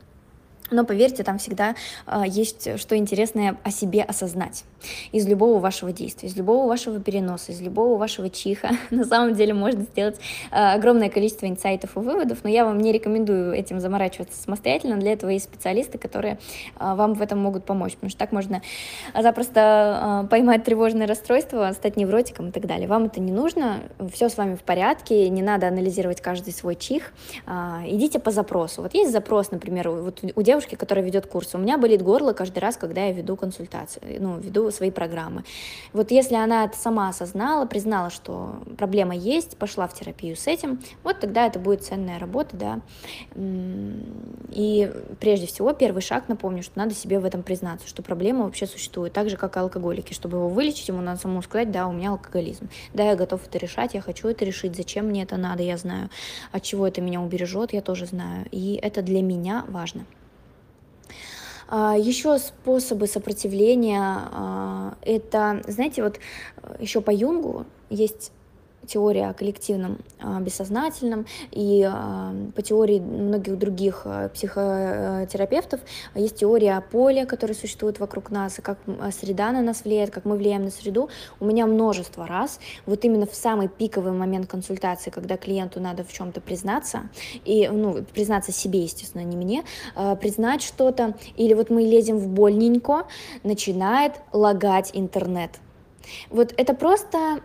Но 0.71 0.85
поверьте, 0.85 1.23
там 1.23 1.39
всегда 1.39 1.75
э, 2.07 2.23
есть 2.27 2.79
что 2.79 2.97
интересное 2.97 3.59
о 3.63 3.71
себе 3.71 4.03
осознать. 4.03 4.65
Из 5.13 5.27
любого 5.27 5.59
вашего 5.59 5.93
действия, 5.93 6.29
из 6.29 6.37
любого 6.37 6.69
вашего 6.69 7.01
переноса, 7.01 7.53
из 7.53 7.61
любого 7.61 7.99
вашего 7.99 8.29
чиха. 8.29 8.71
На 8.91 9.05
самом 9.05 9.35
деле 9.35 9.55
можно 9.55 9.83
сделать 9.83 10.17
э, 10.51 10.57
огромное 10.57 11.09
количество 11.09 11.47
инсайтов 11.47 11.97
и 11.97 12.01
выводов, 12.01 12.39
но 12.43 12.51
я 12.51 12.65
вам 12.65 12.79
не 12.79 12.93
рекомендую 12.93 13.55
этим 13.55 13.81
заморачиваться 13.81 14.41
самостоятельно. 14.41 14.97
Для 14.99 15.13
этого 15.13 15.31
есть 15.31 15.47
специалисты, 15.47 15.99
которые 15.99 16.39
э, 16.79 16.95
вам 16.95 17.15
в 17.15 17.23
этом 17.23 17.39
могут 17.39 17.65
помочь, 17.65 17.95
потому 17.95 18.11
что 18.11 18.19
так 18.19 18.33
можно 18.33 18.63
запросто 19.19 20.25
э, 20.25 20.29
поймать 20.29 20.65
тревожное 20.65 21.07
расстройство, 21.07 21.73
стать 21.73 21.97
невротиком 21.97 22.49
и 22.49 22.53
так 22.53 22.67
далее. 22.67 22.89
Вам 22.89 23.05
это 23.05 23.21
не 23.21 23.33
нужно, 23.33 23.81
все 24.13 24.29
с 24.29 24.37
вами 24.37 24.57
в 24.57 24.63
порядке, 24.63 25.29
не 25.31 25.43
надо 25.43 25.69
анализировать 25.69 26.21
каждый 26.21 26.53
свой 26.53 26.75
чих. 26.75 27.13
Идите 27.87 28.19
по 28.19 28.31
запросу. 28.31 28.83
Вот 28.83 28.95
есть 28.95 29.13
запрос, 29.13 29.51
например, 29.51 29.91
вот 29.91 30.21
у 30.35 30.43
девушки 30.43 30.77
которая 30.83 31.05
ведет 31.05 31.29
курсы. 31.29 31.57
У 31.57 31.61
меня 31.61 31.79
болит 31.79 32.03
горло 32.03 32.33
каждый 32.33 32.59
раз, 32.59 32.77
когда 32.77 33.05
я 33.05 33.13
веду 33.13 33.37
консультации, 33.37 34.19
ну, 34.19 34.37
веду 34.39 34.72
свои 34.73 34.91
программы. 34.91 35.45
Вот 35.93 36.11
если 36.11 36.35
она 36.35 36.65
это 36.65 36.77
сама 36.77 37.09
осознала, 37.09 37.67
признала, 37.67 38.11
что 38.11 38.63
проблема 38.77 39.15
есть, 39.15 39.57
пошла 39.57 39.87
в 39.87 39.95
терапию 39.95 40.37
с 40.37 40.47
этим, 40.47 40.81
вот 41.05 41.21
тогда 41.21 41.47
это 41.47 41.59
будет 41.59 41.85
ценная 41.85 42.19
работа, 42.19 42.57
да. 42.57 42.81
И 44.51 44.93
прежде 45.21 45.47
всего 45.47 45.73
первый 45.73 46.03
шаг, 46.03 46.29
напомню, 46.29 46.63
что 46.63 46.79
надо 46.79 46.95
себе 46.95 47.19
в 47.21 47.25
этом 47.25 47.43
признаться, 47.43 47.87
что 47.87 48.03
проблема 48.03 48.45
вообще 48.45 48.67
существует, 48.67 49.13
так 49.13 49.31
же, 49.31 49.37
как 49.37 49.57
и 49.57 49.61
алкоголики. 49.61 50.13
Чтобы 50.13 50.39
его 50.39 50.49
вылечить, 50.49 50.89
ему 50.89 51.01
надо 51.01 51.21
самому 51.21 51.43
сказать, 51.43 51.71
да, 51.71 51.87
у 51.87 51.93
меня 51.93 52.11
алкоголизм, 52.11 52.69
да, 52.95 53.05
я 53.05 53.17
готов 53.17 53.47
это 53.47 53.59
решать, 53.59 53.95
я 53.95 54.01
хочу 54.01 54.29
это 54.29 54.45
решить, 54.45 54.75
зачем 54.75 55.07
мне 55.07 55.23
это 55.23 55.37
надо, 55.37 55.63
я 55.63 55.77
знаю, 55.77 56.09
от 56.51 56.63
чего 56.63 56.87
это 56.87 57.01
меня 57.01 57.21
убережет, 57.21 57.73
я 57.73 57.83
тоже 57.83 58.07
знаю, 58.07 58.47
и 58.51 58.79
это 58.83 59.03
для 59.03 59.23
меня 59.23 59.65
важно. 59.69 60.05
А, 61.75 61.97
еще 61.97 62.39
способы 62.39 63.07
сопротивления 63.07 63.99
а,— 64.03 64.95
это, 65.01 65.63
знаете, 65.67 66.03
вот 66.03 66.21
э, 66.63 66.77
еще 66.81 67.01
по 67.01 67.11
Юнгу 67.11 67.65
есть 67.89 68.31
теория 68.87 69.29
о 69.29 69.35
коллективном 69.35 69.99
а, 70.21 70.41
бессознательном, 70.41 71.27
и 71.51 71.83
а, 71.83 72.35
по 72.55 72.63
теории 72.63 73.01
многих 73.01 73.59
других 73.59 74.03
а, 74.05 74.29
психотерапевтов 74.29 75.81
есть 76.15 76.37
теория 76.37 76.77
о 76.77 76.81
поле, 76.81 77.27
которая 77.27 77.57
существует 77.57 78.01
вокруг 78.01 78.31
нас, 78.31 78.59
и 78.59 78.63
как 78.63 78.79
среда 79.13 79.53
на 79.53 79.63
нас 79.63 79.85
влияет, 79.85 80.11
как 80.11 80.25
мы 80.25 80.37
влияем 80.37 80.65
на 80.65 80.71
среду. 80.71 81.09
У 81.41 81.45
меня 81.45 81.67
множество 81.67 82.27
раз, 82.27 82.61
вот 82.87 83.05
именно 83.05 83.27
в 83.27 83.35
самый 83.35 83.69
пиковый 83.69 84.13
момент 84.13 84.47
консультации, 84.49 85.11
когда 85.11 85.37
клиенту 85.37 85.81
надо 85.81 86.05
в 86.05 86.13
чем-то 86.13 86.41
признаться, 86.41 87.03
и, 87.45 87.69
ну, 87.69 88.03
признаться 88.13 88.53
себе, 88.53 88.83
естественно, 88.83 89.23
не 89.23 89.37
мне, 89.37 89.65
признать 90.21 90.63
что-то, 90.63 91.15
или 91.37 91.55
вот 91.55 91.71
мы 91.71 91.83
лезем 91.83 92.19
в 92.19 92.29
больненько, 92.29 93.07
начинает 93.43 94.15
лагать 94.33 94.91
интернет. 94.93 95.51
Вот 96.31 96.53
это 96.57 96.75
просто 96.75 97.41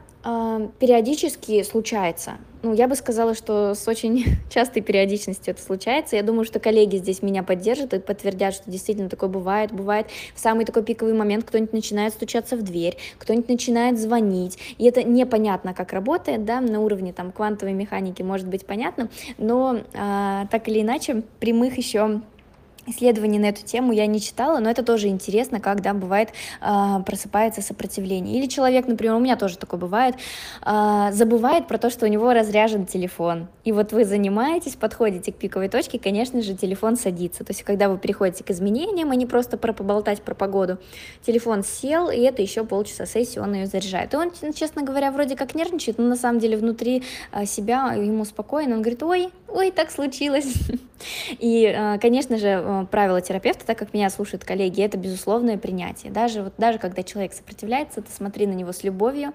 периодически 0.79 1.63
случается. 1.63 2.37
Ну, 2.63 2.73
я 2.73 2.87
бы 2.87 2.95
сказала, 2.95 3.33
что 3.33 3.75
с 3.75 3.87
очень 3.87 4.25
частой 4.49 4.81
периодичностью 4.81 5.53
это 5.53 5.61
случается. 5.61 6.15
Я 6.15 6.23
думаю, 6.23 6.43
что 6.43 6.59
коллеги 6.59 6.97
здесь 6.97 7.21
меня 7.21 7.43
поддержат 7.43 7.93
и 7.93 7.99
подтвердят, 7.99 8.55
что 8.55 8.69
действительно 8.69 9.09
такое 9.09 9.29
бывает. 9.29 9.71
Бывает 9.71 10.07
в 10.35 10.39
самый 10.39 10.65
такой 10.65 10.83
пиковый 10.83 11.13
момент 11.13 11.45
кто-нибудь 11.45 11.73
начинает 11.73 12.13
стучаться 12.13 12.57
в 12.57 12.63
дверь, 12.63 12.97
кто-нибудь 13.19 13.47
начинает 13.47 13.99
звонить. 13.99 14.57
И 14.77 14.85
это 14.85 15.03
непонятно, 15.03 15.73
как 15.73 15.93
работает, 15.93 16.45
да, 16.45 16.59
на 16.59 16.79
уровне 16.81 17.13
там 17.13 17.31
квантовой 17.31 17.73
механики 17.73 18.21
может 18.21 18.47
быть 18.47 18.65
понятно, 18.65 19.09
но 19.37 19.79
а, 19.93 20.47
так 20.47 20.67
или 20.67 20.81
иначе 20.81 21.23
прямых 21.39 21.77
еще 21.77 22.21
Исследований 22.87 23.37
на 23.37 23.47
эту 23.47 23.65
тему 23.65 23.91
я 23.91 24.05
не 24.05 24.21
читала, 24.21 24.59
но 24.59 24.69
это 24.69 24.81
тоже 24.81 25.09
интересно, 25.09 25.59
когда 25.59 25.93
бывает 25.93 26.29
э, 26.61 27.03
просыпается 27.05 27.61
сопротивление. 27.61 28.39
Или 28.39 28.47
человек, 28.47 28.87
например, 28.87 29.15
у 29.15 29.19
меня 29.19 29.35
тоже 29.35 29.57
такое 29.57 29.77
бывает, 29.77 30.15
э, 30.65 31.09
забывает 31.11 31.67
про 31.67 31.77
то, 31.77 31.89
что 31.89 32.05
у 32.05 32.09
него 32.09 32.31
разряжен 32.31 32.85
телефон. 32.85 33.49
И 33.65 33.73
вот 33.73 33.91
вы 33.91 34.05
занимаетесь, 34.05 34.75
подходите 34.75 35.33
к 35.33 35.35
пиковой 35.35 35.67
точке, 35.67 35.99
конечно 35.99 36.41
же, 36.41 36.55
телефон 36.55 36.95
садится. 36.95 37.43
То 37.43 37.51
есть, 37.51 37.63
когда 37.63 37.89
вы 37.89 37.97
переходите 37.97 38.45
к 38.45 38.51
изменениям, 38.51 39.11
а 39.11 39.15
не 39.15 39.25
просто 39.25 39.57
про 39.57 39.73
поболтать 39.73 40.21
про 40.21 40.33
погоду, 40.33 40.77
телефон 41.25 41.65
сел, 41.65 42.09
и 42.09 42.19
это 42.21 42.41
еще 42.41 42.63
полчаса 42.63 43.05
сессии 43.05 43.39
он 43.39 43.53
ее 43.53 43.65
заряжает. 43.65 44.13
И 44.13 44.17
он, 44.17 44.31
честно 44.53 44.83
говоря, 44.83 45.11
вроде 45.11 45.35
как 45.35 45.55
нервничает, 45.55 45.97
но 45.97 46.05
на 46.05 46.15
самом 46.15 46.39
деле 46.39 46.55
внутри 46.55 47.03
э, 47.33 47.45
себя 47.45 47.91
ему 47.91 48.23
спокойно. 48.23 48.75
Он 48.75 48.81
говорит, 48.81 49.03
ой, 49.03 49.29
ой, 49.49 49.71
так 49.71 49.91
случилось. 49.91 50.53
И, 51.39 51.97
конечно 52.01 52.37
же, 52.37 52.76
правило 52.85 53.21
терапевта, 53.21 53.65
так 53.65 53.77
как 53.77 53.93
меня 53.93 54.09
слушают 54.09 54.43
коллеги, 54.43 54.81
это 54.81 54.97
безусловное 54.97 55.57
принятие. 55.57 56.11
Даже, 56.11 56.43
вот, 56.43 56.53
даже 56.57 56.77
когда 56.77 57.03
человек 57.03 57.33
сопротивляется, 57.33 58.01
ты 58.01 58.11
смотри 58.11 58.47
на 58.47 58.53
него 58.53 58.71
с 58.71 58.83
любовью, 58.83 59.33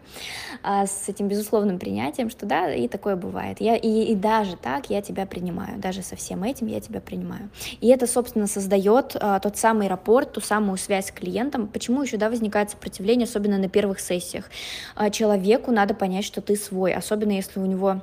а, 0.63 0.87
с 0.87 1.09
этим 1.09 1.29
безусловным 1.29 1.79
принятием, 1.79 2.31
что 2.31 2.47
да, 2.47 2.73
и 2.73 2.89
такое 2.89 3.17
бывает. 3.17 3.61
Я, 3.61 3.77
и, 3.77 4.05
и 4.05 4.15
даже 4.15 4.57
так 4.57 4.91
я 4.91 5.03
тебя 5.03 5.27
принимаю, 5.27 5.79
даже 5.79 6.03
со 6.03 6.17
всем 6.17 6.45
этим 6.45 6.67
я 6.67 6.81
тебя 6.81 7.01
принимаю. 7.01 7.51
И 7.81 7.89
это, 7.89 8.07
собственно, 8.07 8.47
создает 8.47 9.17
а, 9.19 9.41
тот 9.41 9.57
самый 9.57 9.89
рапорт, 9.89 10.33
ту 10.33 10.41
самую 10.41 10.79
связь 10.79 11.09
с 11.09 11.13
клиентом. 11.13 11.67
Почему 11.69 12.03
еще 12.03 12.17
да, 12.17 12.31
возникает 12.31 12.71
сопротивление, 12.71 13.25
особенно 13.25 13.59
на 13.59 13.69
первых 13.69 14.01
сессиях? 14.01 14.51
А, 14.95 15.11
человеку 15.11 15.71
надо 15.73 15.95
понять, 15.95 16.25
что 16.25 16.41
ты 16.41 16.57
свой, 16.57 16.93
особенно 16.93 17.33
если 17.33 17.61
у 17.61 17.67
него 17.67 18.03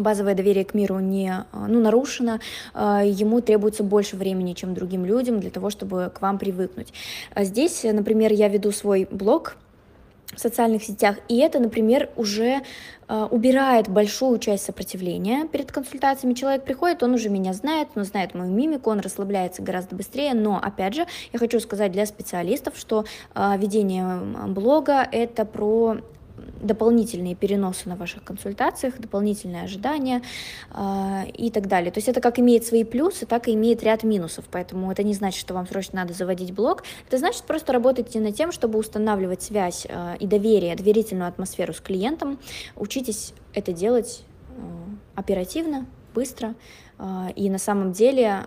базовое 0.00 0.34
доверие 0.34 0.64
к 0.64 0.74
миру 0.74 0.98
не 0.98 1.30
а, 1.30 1.66
ну, 1.68 1.80
нарушено, 1.80 2.40
а, 2.74 3.02
ему 3.04 3.40
требуется 3.40 3.82
больше 3.82 4.16
времени, 4.16 4.54
чем 4.54 4.74
другим 4.74 5.04
людям 5.04 5.40
для 5.40 5.50
того, 5.50 5.70
чтобы 5.70 6.10
к 6.14 6.20
вам 6.20 6.38
привыкнуть. 6.38 6.92
А 7.34 7.44
здесь, 7.44 7.82
например, 7.84 8.32
я 8.32 8.48
веду 8.48 8.72
свой 8.72 9.08
блог, 9.10 9.56
в 10.34 10.40
социальных 10.40 10.82
сетях. 10.82 11.16
И 11.28 11.38
это, 11.38 11.60
например, 11.60 12.10
уже 12.16 12.62
э, 13.08 13.28
убирает 13.30 13.88
большую 13.88 14.38
часть 14.38 14.64
сопротивления 14.64 15.46
перед 15.46 15.70
консультациями. 15.70 16.34
Человек 16.34 16.64
приходит, 16.64 17.02
он 17.02 17.14
уже 17.14 17.28
меня 17.28 17.52
знает, 17.52 17.88
он 17.94 18.04
знает 18.04 18.34
мою 18.34 18.50
мимику, 18.52 18.90
он 18.90 19.00
расслабляется 19.00 19.62
гораздо 19.62 19.94
быстрее. 19.94 20.34
Но, 20.34 20.58
опять 20.60 20.94
же, 20.94 21.06
я 21.32 21.38
хочу 21.38 21.60
сказать 21.60 21.92
для 21.92 22.06
специалистов, 22.06 22.74
что 22.76 23.04
э, 23.34 23.54
ведение 23.56 24.18
блога— 24.48 25.06
это 25.12 25.44
про 25.44 25.98
дополнительные 26.60 27.34
переносы 27.34 27.88
на 27.88 27.96
ваших 27.96 28.24
консультациях, 28.24 28.98
дополнительные 28.98 29.64
ожидания 29.64 30.22
э, 30.72 31.30
и 31.34 31.50
так 31.50 31.66
далее. 31.68 31.90
То 31.90 31.98
есть 31.98 32.08
это 32.08 32.20
как 32.20 32.38
имеет 32.38 32.64
свои 32.64 32.84
плюсы, 32.84 33.26
так 33.26 33.48
и 33.48 33.54
имеет 33.54 33.82
ряд 33.82 34.04
минусов, 34.04 34.44
поэтому 34.50 34.90
это 34.90 35.02
не 35.02 35.14
значит, 35.14 35.40
что 35.40 35.54
вам 35.54 35.66
срочно 35.66 36.00
надо 36.00 36.14
заводить 36.14 36.52
блог, 36.52 36.84
это 37.06 37.18
значит 37.18 37.42
просто 37.44 37.72
работайте 37.72 38.20
над 38.20 38.34
тем, 38.34 38.52
чтобы 38.52 38.78
устанавливать 38.78 39.42
связь 39.42 39.86
э, 39.88 40.16
и 40.18 40.26
доверие, 40.26 40.76
доверительную 40.76 41.28
атмосферу 41.28 41.72
с 41.72 41.80
клиентом, 41.80 42.38
учитесь 42.76 43.32
это 43.54 43.72
делать 43.72 44.24
э, 44.50 44.60
оперативно, 45.14 45.86
быстро, 46.14 46.54
и 47.34 47.50
на 47.50 47.58
самом 47.58 47.92
деле 47.92 48.46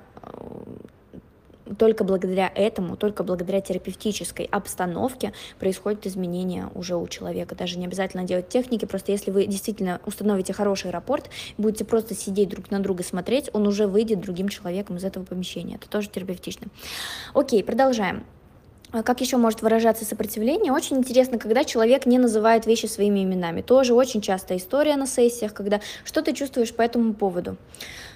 только 1.77 2.03
благодаря 2.03 2.51
этому, 2.53 2.97
только 2.97 3.23
благодаря 3.23 3.61
терапевтической 3.61 4.45
обстановке 4.45 5.33
происходит 5.59 6.07
изменение 6.07 6.69
уже 6.75 6.95
у 6.95 7.07
человека. 7.07 7.55
Даже 7.55 7.77
не 7.77 7.85
обязательно 7.85 8.23
делать 8.23 8.49
техники, 8.49 8.85
просто 8.85 9.11
если 9.11 9.31
вы 9.31 9.45
действительно 9.45 10.01
установите 10.05 10.53
хороший 10.53 10.91
рапорт, 10.91 11.29
будете 11.57 11.85
просто 11.85 12.15
сидеть 12.15 12.49
друг 12.49 12.71
на 12.71 12.79
друга 12.79 13.03
смотреть, 13.03 13.49
он 13.53 13.67
уже 13.67 13.87
выйдет 13.87 14.21
другим 14.21 14.49
человеком 14.49 14.97
из 14.97 15.03
этого 15.03 15.23
помещения. 15.23 15.75
Это 15.75 15.89
тоже 15.89 16.09
терапевтично. 16.09 16.67
Окей, 17.33 17.63
продолжаем. 17.63 18.23
А 18.91 19.03
как 19.03 19.21
еще 19.21 19.37
может 19.37 19.61
выражаться 19.61 20.03
сопротивление? 20.03 20.73
Очень 20.73 20.97
интересно, 20.97 21.37
когда 21.37 21.63
человек 21.63 22.07
не 22.07 22.17
называет 22.17 22.65
вещи 22.65 22.87
своими 22.87 23.23
именами. 23.23 23.61
Тоже 23.61 23.93
очень 23.93 24.19
частая 24.19 24.57
история 24.57 24.95
на 24.95 25.05
сессиях, 25.05 25.53
когда 25.53 25.79
что 26.03 26.23
ты 26.23 26.33
чувствуешь 26.33 26.73
по 26.73 26.81
этому 26.81 27.13
поводу? 27.13 27.57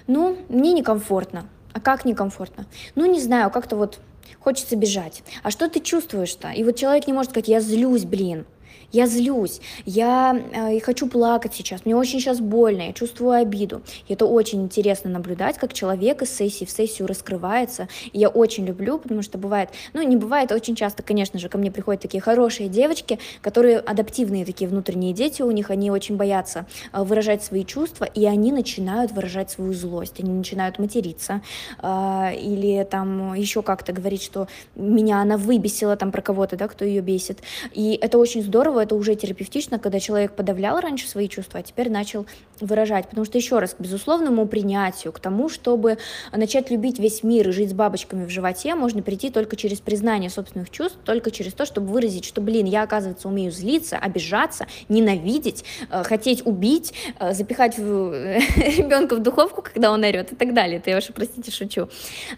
Ну, 0.08 0.36
мне 0.48 0.72
некомфортно. 0.72 1.48
А 1.74 1.80
как 1.80 2.06
некомфортно? 2.06 2.64
Ну, 2.94 3.04
не 3.04 3.20
знаю, 3.20 3.50
как-то 3.50 3.76
вот 3.76 4.00
хочется 4.40 4.76
бежать. 4.76 5.22
А 5.42 5.50
что 5.50 5.68
ты 5.68 5.80
чувствуешь-то? 5.80 6.52
И 6.52 6.64
вот 6.64 6.76
человек 6.76 7.06
не 7.06 7.12
может 7.12 7.32
сказать, 7.32 7.48
я 7.48 7.60
злюсь, 7.60 8.04
блин 8.04 8.46
я 8.94 9.06
злюсь, 9.06 9.60
я 9.84 10.40
э, 10.52 10.78
хочу 10.80 11.08
плакать 11.08 11.52
сейчас, 11.52 11.84
мне 11.84 11.96
очень 11.96 12.20
сейчас 12.20 12.38
больно, 12.40 12.82
я 12.82 12.92
чувствую 12.92 13.32
обиду. 13.32 13.82
И 14.06 14.12
это 14.12 14.24
очень 14.24 14.62
интересно 14.62 15.10
наблюдать, 15.10 15.58
как 15.58 15.72
человек 15.72 16.22
из 16.22 16.34
сессии 16.34 16.64
в 16.64 16.70
сессию 16.70 17.08
раскрывается. 17.08 17.88
И 18.12 18.20
я 18.20 18.28
очень 18.28 18.64
люблю, 18.64 18.98
потому 18.98 19.22
что 19.22 19.36
бывает, 19.36 19.70
ну 19.94 20.02
не 20.02 20.16
бывает, 20.16 20.52
очень 20.52 20.76
часто, 20.76 21.02
конечно 21.02 21.40
же, 21.40 21.48
ко 21.48 21.58
мне 21.58 21.72
приходят 21.72 22.02
такие 22.02 22.20
хорошие 22.20 22.68
девочки, 22.68 23.18
которые 23.40 23.78
адаптивные 23.80 24.44
такие 24.44 24.70
внутренние 24.70 25.12
дети, 25.12 25.42
у 25.42 25.50
них 25.50 25.70
они 25.70 25.90
очень 25.90 26.16
боятся 26.16 26.66
э, 26.92 27.02
выражать 27.02 27.42
свои 27.42 27.64
чувства, 27.64 28.04
и 28.04 28.24
они 28.26 28.52
начинают 28.52 29.10
выражать 29.10 29.50
свою 29.50 29.72
злость, 29.72 30.20
они 30.20 30.30
начинают 30.30 30.78
материться, 30.78 31.42
э, 31.82 32.36
или 32.36 32.86
там 32.88 33.34
еще 33.34 33.62
как-то 33.62 33.92
говорить, 33.92 34.22
что 34.22 34.46
меня 34.76 35.20
она 35.20 35.36
выбесила 35.36 35.96
там 35.96 36.12
про 36.12 36.22
кого-то, 36.22 36.56
да, 36.56 36.68
кто 36.68 36.84
ее 36.84 37.00
бесит. 37.00 37.40
И 37.72 37.98
это 38.00 38.18
очень 38.18 38.42
здорово, 38.42 38.83
это 38.84 38.94
уже 38.94 39.14
терапевтично, 39.14 39.78
когда 39.78 39.98
человек 39.98 40.32
подавлял 40.32 40.80
раньше 40.80 41.08
свои 41.08 41.28
чувства, 41.28 41.60
а 41.60 41.62
теперь 41.62 41.90
начал 41.90 42.26
выражать. 42.60 43.08
Потому 43.08 43.24
что, 43.24 43.38
еще 43.38 43.58
раз, 43.58 43.74
к 43.74 43.80
безусловному 43.80 44.46
принятию, 44.46 45.12
к 45.12 45.18
тому, 45.18 45.48
чтобы 45.48 45.98
начать 46.32 46.70
любить 46.70 46.98
весь 46.98 47.22
мир 47.22 47.48
и 47.48 47.52
жить 47.52 47.70
с 47.70 47.72
бабочками 47.72 48.24
в 48.24 48.30
животе, 48.30 48.74
можно 48.74 49.02
прийти 49.02 49.30
только 49.30 49.56
через 49.56 49.80
признание 49.80 50.30
собственных 50.30 50.70
чувств, 50.70 50.98
только 51.04 51.30
через 51.30 51.52
то, 51.52 51.66
чтобы 51.66 51.88
выразить, 51.88 52.24
что, 52.24 52.40
блин, 52.40 52.66
я, 52.66 52.82
оказывается, 52.82 53.28
умею 53.28 53.50
злиться, 53.50 53.98
обижаться, 53.98 54.66
ненавидеть, 54.88 55.64
э, 55.90 56.04
хотеть 56.04 56.46
убить, 56.46 56.94
э, 57.18 57.32
запихать 57.32 57.78
ребенка 57.78 59.16
в 59.16 59.20
духовку, 59.20 59.62
когда 59.62 59.90
он 59.90 60.04
орет 60.04 60.32
и 60.32 60.36
так 60.36 60.54
далее. 60.54 60.78
Это 60.78 60.90
я 60.90 60.98
уж, 60.98 61.06
простите, 61.14 61.50
шучу. 61.50 61.88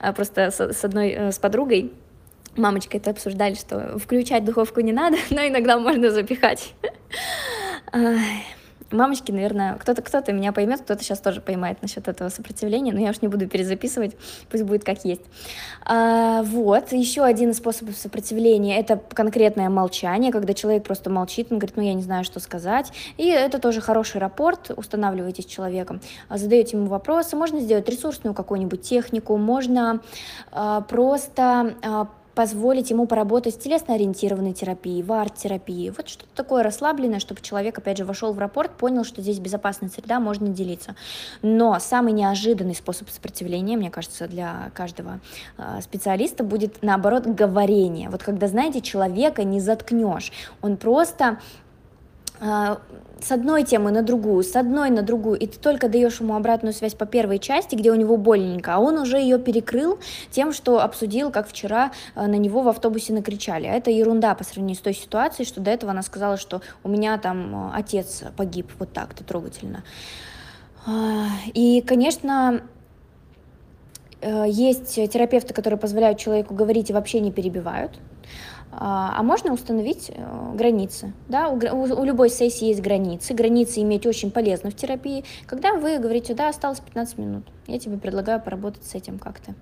А 0.01 0.13
просто 0.13 0.51
с 0.51 0.85
одной, 0.85 1.11
э, 1.11 1.33
с 1.33 1.39
подругой 1.39 1.93
мамочкой 2.57 3.01
это 3.01 3.11
обсуждали, 3.11 3.55
что 3.55 3.99
включать 3.99 4.45
духовку 4.45 4.81
не 4.81 4.93
надо, 4.93 5.17
но 5.31 5.47
иногда 5.47 5.79
можно 5.79 6.11
запихать. 6.11 6.75
Мамочки, 8.93 9.33
наверное, 9.33 9.75
кто-то 9.75 10.01
кто-то 10.01 10.33
меня 10.33 10.53
поймет, 10.53 10.81
кто-то 10.81 11.03
сейчас 11.03 11.19
тоже 11.19 11.41
поймает 11.41 11.83
насчет 11.83 12.07
этого 12.07 12.29
сопротивления, 12.29 12.93
но 12.93 13.01
я 13.01 13.11
уж 13.11 13.21
не 13.21 13.27
буду 13.27 13.49
перезаписывать, 13.49 14.17
пусть 14.49 14.63
будет 14.63 14.85
как 14.85 15.05
есть. 15.05 15.23
А, 15.85 16.45
вот, 16.45 16.93
еще 16.93 17.25
один 17.25 17.51
из 17.51 17.57
способов 17.57 17.97
сопротивления— 17.97 18.79
это 18.79 18.97
конкретное 18.97 19.69
молчание, 19.71 20.31
когда 20.31 20.55
человек 20.55 20.85
просто 20.85 21.11
молчит, 21.11 21.49
он 21.51 21.59
говорит, 21.59 21.77
ну 21.77 21.83
я 21.83 21.95
не 21.95 22.03
знаю, 22.03 22.23
что 22.23 22.39
сказать, 22.39 22.93
и 23.17 23.27
это 23.27 23.59
тоже 23.59 23.81
хороший 23.81 24.21
рапорт, 24.21 24.71
устанавливаете 24.77 25.43
с 25.43 25.47
человеком, 25.47 26.01
задаете 26.31 26.77
ему 26.77 26.87
вопросы, 26.87 27.35
можно 27.35 27.59
сделать 27.59 27.89
ресурсную 27.89 28.35
какую-нибудь 28.35 28.83
технику, 28.83 29.37
можно 29.37 30.01
а, 30.53 30.83
просто 30.83 31.75
а, 31.83 32.09
позволить 32.37 32.91
ему 32.91 33.07
поработать 33.07 33.55
с 33.55 33.57
телесно-ориентированной 33.57 34.53
терапией, 34.53 35.03
в 35.03 35.11
арт-терапии. 35.11 35.91
Вот 35.97 36.07
что-то 36.07 36.29
такое 36.35 36.63
расслабленное, 36.63 37.19
чтобы 37.19 37.41
человек, 37.41 37.79
опять 37.79 37.97
же, 37.97 38.05
вошел 38.05 38.35
в 38.35 38.39
рапорт, 38.39 38.73
понял, 38.77 39.05
что 39.05 39.23
здесь 39.23 39.39
безопасная 39.39 39.89
среда, 39.89 40.21
можно 40.21 40.49
делиться. 40.49 40.97
Но 41.41 41.79
самый 41.81 42.13
неожиданный 42.13 42.75
способ 42.75 43.09
сопротивления, 43.09 43.79
мне 43.79 43.91
кажется, 43.91 44.29
для 44.29 44.71
каждого 44.75 45.21
э, 45.57 45.81
специалиста 45.81 46.45
будет, 46.45 46.83
наоборот, 46.83 47.27
говорение. 47.27 48.11
Вот 48.11 48.23
когда, 48.23 48.49
знаете, 48.49 48.83
человека 48.83 49.43
не 49.43 49.59
заткнешь, 49.59 50.31
он 50.61 50.77
просто 50.77 51.39
с 52.39 53.33
одной 53.33 53.65
темы 53.65 53.91
на 53.91 54.03
другую, 54.03 54.45
с 54.45 54.55
одной 54.57 54.91
на 54.91 55.03
другую, 55.03 55.39
и 55.39 55.47
ты 55.47 55.59
только 55.59 55.89
даешь 55.89 56.21
ему 56.21 56.37
обратную 56.37 56.73
связь 56.75 56.95
по 56.95 57.07
первой 57.07 57.39
части, 57.39 57.75
где 57.75 57.91
у 57.91 57.95
него 57.95 58.17
больненько, 58.17 58.75
а 58.75 58.79
он 58.79 58.99
уже 58.99 59.19
ее 59.19 59.39
перекрыл 59.39 59.99
тем, 60.31 60.53
что 60.53 60.81
обсудил, 60.81 61.31
как 61.31 61.49
вчера 61.49 61.93
а, 62.15 62.27
на 62.27 62.35
него 62.35 62.63
в 62.63 62.69
автобусе 62.69 63.15
накричали. 63.15 63.67
А 63.67 63.73
это 63.73 63.91
ерунда 63.91 64.35
по 64.35 64.45
сравнению 64.45 64.77
с 64.77 64.81
той 64.81 64.95
ситуацией, 64.95 65.47
что 65.47 65.61
до 65.61 65.71
этого 65.71 65.93
она 65.93 66.03
сказала, 66.03 66.37
что 66.37 66.61
у 66.85 66.89
меня 66.89 67.17
там 67.19 67.55
а, 67.55 67.73
отец 67.75 68.23
погиб 68.37 68.71
вот 68.79 68.93
так-то 68.93 69.25
трогательно. 69.25 69.83
И, 71.53 71.83
конечно, 71.85 72.63
э, 74.21 74.45
есть 74.47 74.95
терапевты, 74.95 75.53
которые 75.53 75.81
позволяют 75.81 76.21
человеку 76.21 76.55
говорить 76.55 76.91
и 76.91 76.93
вообще 76.93 77.19
не 77.19 77.33
перебивают. 77.33 77.91
А, 78.79 79.15
а 79.17 79.23
можно 79.23 79.55
установить 79.55 80.11
э, 80.15 80.53
границы. 80.55 81.15
Да? 81.29 81.49
У, 81.49 82.05
любой 82.05 82.29
сессии 82.29 82.67
есть 82.67 82.83
границы. 82.83 83.33
Границы 83.33 83.81
иметь 83.81 84.07
очень 84.07 84.31
полезно 84.31 84.71
в 84.71 84.77
терапии. 84.77 85.25
Когда 85.47 85.73
вы 85.73 85.99
говорите, 85.99 86.35
да, 86.35 86.51
осталось 86.51 86.81
15 86.81 87.17
минут, 87.17 87.45
я 87.67 87.79
тебе 87.79 87.97
предлагаю 87.97 88.39
поработать 88.41 88.85
с 88.85 88.95
этим 88.95 89.19
как-то 89.19 89.55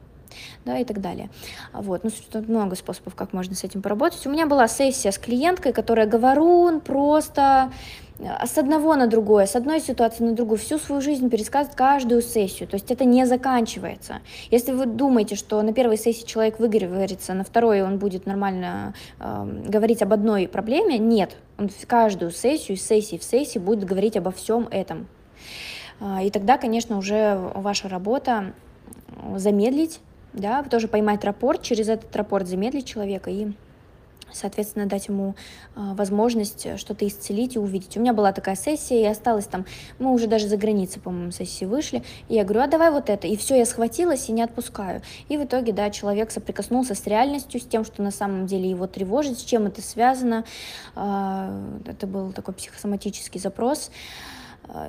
да, 0.64 0.78
и 0.78 0.84
так 0.84 1.00
далее. 1.00 1.30
Вот, 1.72 2.02
ну, 2.02 2.10
тут 2.32 2.48
много 2.48 2.74
способов, 2.74 3.14
как 3.14 3.32
можно 3.32 3.54
с 3.54 3.62
этим 3.62 3.82
поработать. 3.82 4.26
У 4.26 4.30
меня 4.30 4.46
была 4.46 4.66
сессия 4.66 5.12
с 5.12 5.18
клиенткой, 5.18 5.72
которая 5.72 6.06
говорун, 6.06 6.80
просто 6.80 7.70
с 8.18 8.58
одного 8.58 8.94
на 8.94 9.06
другое, 9.06 9.46
с 9.46 9.56
одной 9.56 9.80
ситуации 9.80 10.24
на 10.24 10.32
другую, 10.32 10.58
всю 10.58 10.78
свою 10.78 11.00
жизнь 11.00 11.28
пересказывать 11.28 11.76
каждую 11.76 12.22
сессию. 12.22 12.68
То 12.68 12.76
есть 12.76 12.90
это 12.90 13.04
не 13.04 13.26
заканчивается. 13.26 14.20
Если 14.50 14.72
вы 14.72 14.86
думаете, 14.86 15.34
что 15.34 15.60
на 15.62 15.72
первой 15.72 15.96
сессии 15.96 16.24
человек 16.24 16.60
выговорится, 16.60 17.34
на 17.34 17.44
второй 17.44 17.82
он 17.82 17.98
будет 17.98 18.26
нормально 18.26 18.94
э, 19.18 19.62
говорить 19.66 20.02
об 20.02 20.12
одной 20.12 20.46
проблеме, 20.46 20.98
нет. 20.98 21.36
Он 21.58 21.68
каждую 21.86 22.30
сессию, 22.30 22.76
из 22.76 22.86
сессии 22.86 23.18
в 23.18 23.24
сессии 23.24 23.58
будет 23.58 23.84
говорить 23.84 24.16
обо 24.16 24.30
всем 24.30 24.68
этом. 24.70 25.08
Э, 26.00 26.24
и 26.24 26.30
тогда, 26.30 26.56
конечно, 26.56 26.98
уже 26.98 27.36
ваша 27.54 27.88
работа 27.88 28.52
замедлить, 29.36 30.00
да, 30.32 30.62
тоже 30.62 30.86
поймать 30.88 31.24
рапорт, 31.24 31.62
через 31.62 31.88
этот 31.88 32.14
рапорт 32.14 32.46
замедлить 32.46 32.86
человека 32.86 33.30
и 33.30 33.52
соответственно, 34.32 34.86
дать 34.86 35.08
ему 35.08 35.34
э, 35.76 35.94
возможность 35.94 36.78
что-то 36.78 37.06
исцелить 37.06 37.56
и 37.56 37.58
увидеть. 37.58 37.96
У 37.96 38.00
меня 38.00 38.12
была 38.12 38.32
такая 38.32 38.56
сессия, 38.56 39.02
и 39.02 39.06
осталось 39.06 39.46
там, 39.46 39.64
мы 39.98 40.12
уже 40.12 40.26
даже 40.26 40.48
за 40.48 40.56
границей, 40.56 41.00
по-моему, 41.00 41.30
сессии 41.30 41.64
вышли, 41.64 42.02
и 42.28 42.34
я 42.34 42.44
говорю, 42.44 42.60
а 42.60 42.66
давай 42.66 42.90
вот 42.90 43.10
это, 43.10 43.26
и 43.26 43.36
все, 43.36 43.56
я 43.56 43.66
схватилась 43.66 44.28
и 44.28 44.32
не 44.32 44.42
отпускаю. 44.42 45.02
И 45.28 45.36
в 45.36 45.44
итоге, 45.44 45.72
да, 45.72 45.90
человек 45.90 46.30
соприкоснулся 46.30 46.94
с 46.94 47.06
реальностью, 47.06 47.60
с 47.60 47.64
тем, 47.64 47.84
что 47.84 48.02
на 48.02 48.10
самом 48.10 48.46
деле 48.46 48.68
его 48.68 48.86
тревожит, 48.86 49.38
с 49.38 49.42
чем 49.42 49.66
это 49.66 49.82
связано. 49.82 50.44
Э, 50.96 51.78
это 51.86 52.06
был 52.06 52.32
такой 52.32 52.54
психосоматический 52.54 53.40
запрос. 53.40 53.90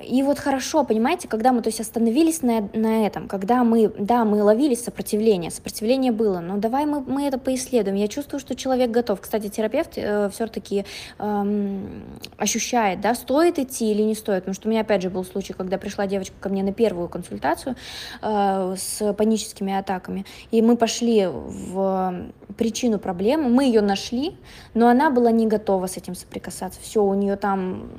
И 0.08 0.22
вот 0.22 0.38
хорошо, 0.38 0.84
понимаете, 0.84 1.28
когда 1.28 1.52
мы 1.52 1.62
то 1.62 1.68
есть 1.68 1.80
остановились 1.80 2.42
на, 2.42 2.68
на 2.72 3.06
этом, 3.06 3.28
когда 3.28 3.62
мы, 3.62 3.92
да, 3.98 4.24
мы 4.24 4.42
ловили 4.42 4.74
сопротивление, 4.74 5.50
сопротивление 5.50 6.12
было, 6.12 6.40
но 6.40 6.56
давай 6.56 6.86
мы, 6.86 7.00
мы 7.00 7.26
это 7.26 7.38
поисследуем. 7.38 7.96
Я 7.96 8.08
чувствую, 8.08 8.40
что 8.40 8.56
человек 8.56 8.90
готов. 8.90 9.20
Кстати, 9.20 9.48
терапевт 9.48 9.92
э, 9.96 10.28
все-таки 10.30 10.84
э, 11.18 11.80
ощущает, 12.38 13.00
да, 13.00 13.14
стоит 13.14 13.58
идти 13.58 13.90
или 13.92 14.02
не 14.02 14.14
стоит. 14.14 14.44
Потому 14.44 14.54
что 14.54 14.68
у 14.68 14.70
меня, 14.70 14.80
опять 14.80 15.02
же, 15.02 15.10
был 15.10 15.24
случай, 15.24 15.52
когда 15.52 15.78
пришла 15.78 16.06
девочка 16.06 16.34
ко 16.40 16.48
мне 16.48 16.62
на 16.62 16.72
первую 16.72 17.08
консультацию 17.08 17.76
э, 18.22 18.74
с 18.76 19.12
паническими 19.12 19.74
атаками, 19.74 20.24
и 20.50 20.62
мы 20.62 20.76
пошли 20.76 21.26
в 21.26 22.26
причину 22.56 22.98
проблемы, 22.98 23.48
мы 23.48 23.64
ее 23.64 23.82
нашли, 23.82 24.36
но 24.74 24.88
она 24.88 25.10
была 25.10 25.30
не 25.30 25.46
готова 25.46 25.86
с 25.86 25.96
этим 25.96 26.14
соприкасаться. 26.14 26.80
Все, 26.80 27.02
у 27.02 27.14
нее 27.14 27.36
там 27.36 27.90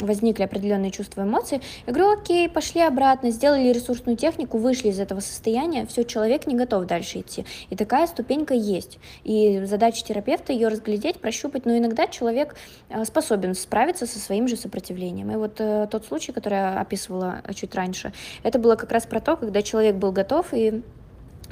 возникли 0.00 0.42
определенные 0.42 0.90
чувства, 0.90 1.15
эмоции. 1.24 1.60
Я 1.86 1.92
говорю, 1.92 2.20
окей, 2.20 2.48
пошли 2.48 2.80
обратно, 2.80 3.30
сделали 3.30 3.72
ресурсную 3.72 4.16
технику, 4.16 4.58
вышли 4.58 4.88
из 4.88 5.00
этого 5.00 5.20
состояния, 5.20 5.86
все, 5.86 6.04
человек 6.04 6.46
не 6.46 6.54
готов 6.54 6.86
дальше 6.86 7.20
идти. 7.20 7.44
И 7.70 7.76
такая 7.76 8.06
ступенька 8.06 8.54
есть. 8.54 8.98
И 9.24 9.64
задача 9.64 10.04
терапевта 10.04 10.52
ее 10.52 10.68
разглядеть, 10.68 11.20
прощупать, 11.20 11.64
но 11.66 11.76
иногда 11.76 12.06
человек 12.06 12.56
э, 12.88 13.04
способен 13.04 13.54
справиться 13.54 14.06
со 14.06 14.18
своим 14.18 14.48
же 14.48 14.56
сопротивлением. 14.56 15.30
И 15.30 15.36
вот 15.36 15.56
э, 15.58 15.88
тот 15.90 16.06
случай, 16.06 16.32
который 16.32 16.54
я 16.54 16.80
описывала 16.80 17.42
чуть 17.54 17.74
раньше, 17.74 18.12
это 18.42 18.58
было 18.58 18.76
как 18.76 18.92
раз 18.92 19.06
про 19.06 19.20
то, 19.20 19.36
когда 19.36 19.62
человек 19.62 19.96
был 19.96 20.12
готов 20.12 20.52
и 20.52 20.82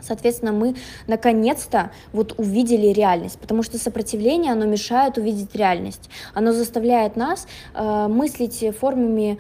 Соответственно, 0.05 0.53
мы 0.53 0.77
наконец-то 1.07 1.91
вот 2.13 2.35
увидели 2.39 2.89
реальность, 2.89 3.39
потому 3.39 3.63
что 3.63 3.79
сопротивление, 3.79 4.53
оно 4.53 4.67
мешает 4.67 5.19
увидеть 5.19 5.55
реальность. 5.55 6.11
Оно 6.35 6.53
заставляет 6.53 7.17
нас 7.17 7.47
э, 7.75 8.09
мыслить 8.09 8.65
формами 8.79 9.39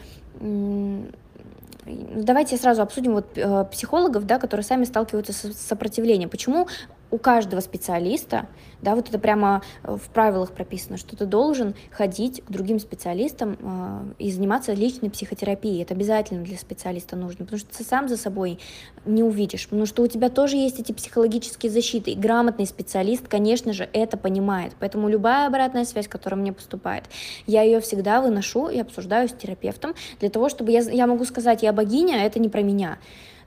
Давайте 1.86 2.56
сразу 2.56 2.80
обсудим 2.80 3.12
вот 3.12 3.36
э, 3.36 3.64
психологов, 3.70 4.24
да, 4.24 4.38
которые 4.38 4.64
сами 4.64 4.84
сталкиваются 4.84 5.34
с 5.34 5.54
сопротивлением. 5.54 6.30
Почему 6.30 6.66
у 7.10 7.18
каждого 7.18 7.60
специалиста, 7.60 8.46
да, 8.82 8.94
вот 8.94 9.08
это 9.08 9.18
прямо 9.18 9.62
э, 9.82 9.96
в 9.96 10.08
правилах 10.10 10.52
прописано, 10.52 10.96
что 10.96 11.16
ты 11.16 11.26
должен 11.26 11.74
ходить 11.90 12.42
к 12.44 12.50
другим 12.50 12.78
специалистам 12.78 13.56
э, 13.60 14.12
и 14.18 14.30
заниматься 14.30 14.72
личной 14.72 15.10
психотерапией. 15.10 15.82
Это 15.82 15.94
обязательно 15.94 16.44
для 16.44 16.56
специалиста 16.56 17.16
нужно, 17.16 17.44
потому 17.44 17.58
что 17.58 17.76
ты 17.76 17.84
сам 17.84 18.08
за 18.08 18.16
собой 18.16 18.58
не 19.04 19.22
увидишь, 19.22 19.68
потому 19.68 19.86
что 19.86 20.02
у 20.02 20.06
тебя 20.06 20.28
тоже 20.28 20.56
есть 20.56 20.80
эти 20.80 20.92
психологические 20.92 21.70
защиты, 21.70 22.10
и 22.10 22.16
грамотный 22.16 22.66
специалист, 22.66 23.26
конечно 23.28 23.72
же, 23.72 23.88
это 23.92 24.16
понимает. 24.16 24.72
Поэтому 24.78 25.08
любая 25.08 25.46
обратная 25.46 25.84
связь, 25.84 26.08
которая 26.08 26.40
мне 26.40 26.52
поступает, 26.52 27.04
я 27.46 27.62
ее 27.62 27.80
всегда 27.80 28.20
выношу 28.20 28.68
и 28.68 28.78
обсуждаю 28.78 29.28
с 29.28 29.32
терапевтом 29.32 29.94
для 30.20 30.30
того, 30.30 30.48
чтобы 30.48 30.72
я, 30.72 30.80
я 30.80 31.06
могу 31.06 31.24
сказать, 31.24 31.62
я 31.62 31.72
богиня, 31.72 32.16
а 32.16 32.24
это 32.24 32.38
не 32.38 32.48
про 32.48 32.62
меня. 32.62 32.98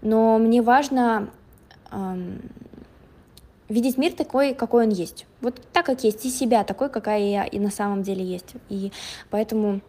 Но 0.02 0.38
мне 0.38 0.62
важно 0.62 1.30
эм, 1.92 2.42
видеть 3.70 3.98
мир 3.98 4.14
такой, 4.14 4.54
какой 4.54 4.86
он 4.86 4.92
есть. 4.92 5.26
Вот 5.42 5.62
так, 5.74 5.86
как 5.86 6.04
есть, 6.04 6.26
и 6.26 6.30
себя 6.30 6.64
такой, 6.64 6.90
какая 6.90 7.22
я 7.22 7.46
и 7.46 7.60
на 7.60 7.70
самом 7.70 8.04
деле 8.04 8.24
есть. 8.24 8.54
И 8.70 8.92
поэтому 9.30 9.82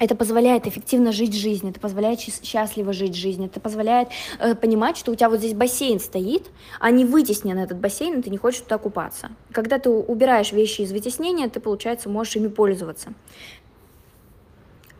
это 0.00 0.16
позволяет 0.16 0.66
эффективно 0.66 1.12
жить 1.12 1.34
жизнь, 1.34 1.70
это 1.70 1.78
позволяет 1.78 2.18
счастливо 2.20 2.92
жить 2.92 3.14
жизнь, 3.14 3.44
это 3.44 3.60
позволяет 3.60 4.08
э, 4.40 4.56
понимать, 4.56 4.96
что 4.96 5.12
у 5.12 5.14
тебя 5.14 5.28
вот 5.28 5.38
здесь 5.38 5.54
бассейн 5.54 6.00
стоит, 6.00 6.50
а 6.80 6.90
не 6.90 7.04
вытеснен 7.04 7.58
этот 7.58 7.78
бассейн, 7.78 8.18
и 8.18 8.22
ты 8.22 8.30
не 8.30 8.36
хочешь 8.36 8.62
туда 8.62 8.78
купаться. 8.78 9.30
Когда 9.52 9.78
ты 9.78 9.90
убираешь 9.90 10.50
вещи 10.50 10.80
из 10.80 10.90
вытеснения, 10.90 11.48
ты, 11.48 11.60
получается, 11.60 12.08
можешь 12.08 12.34
ими 12.34 12.48
пользоваться 12.48 13.14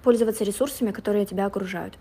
пользоваться 0.04 0.44
ресурсами, 0.44 0.92
которые 0.92 1.24
тебя 1.24 1.46
окружают. 1.46 1.94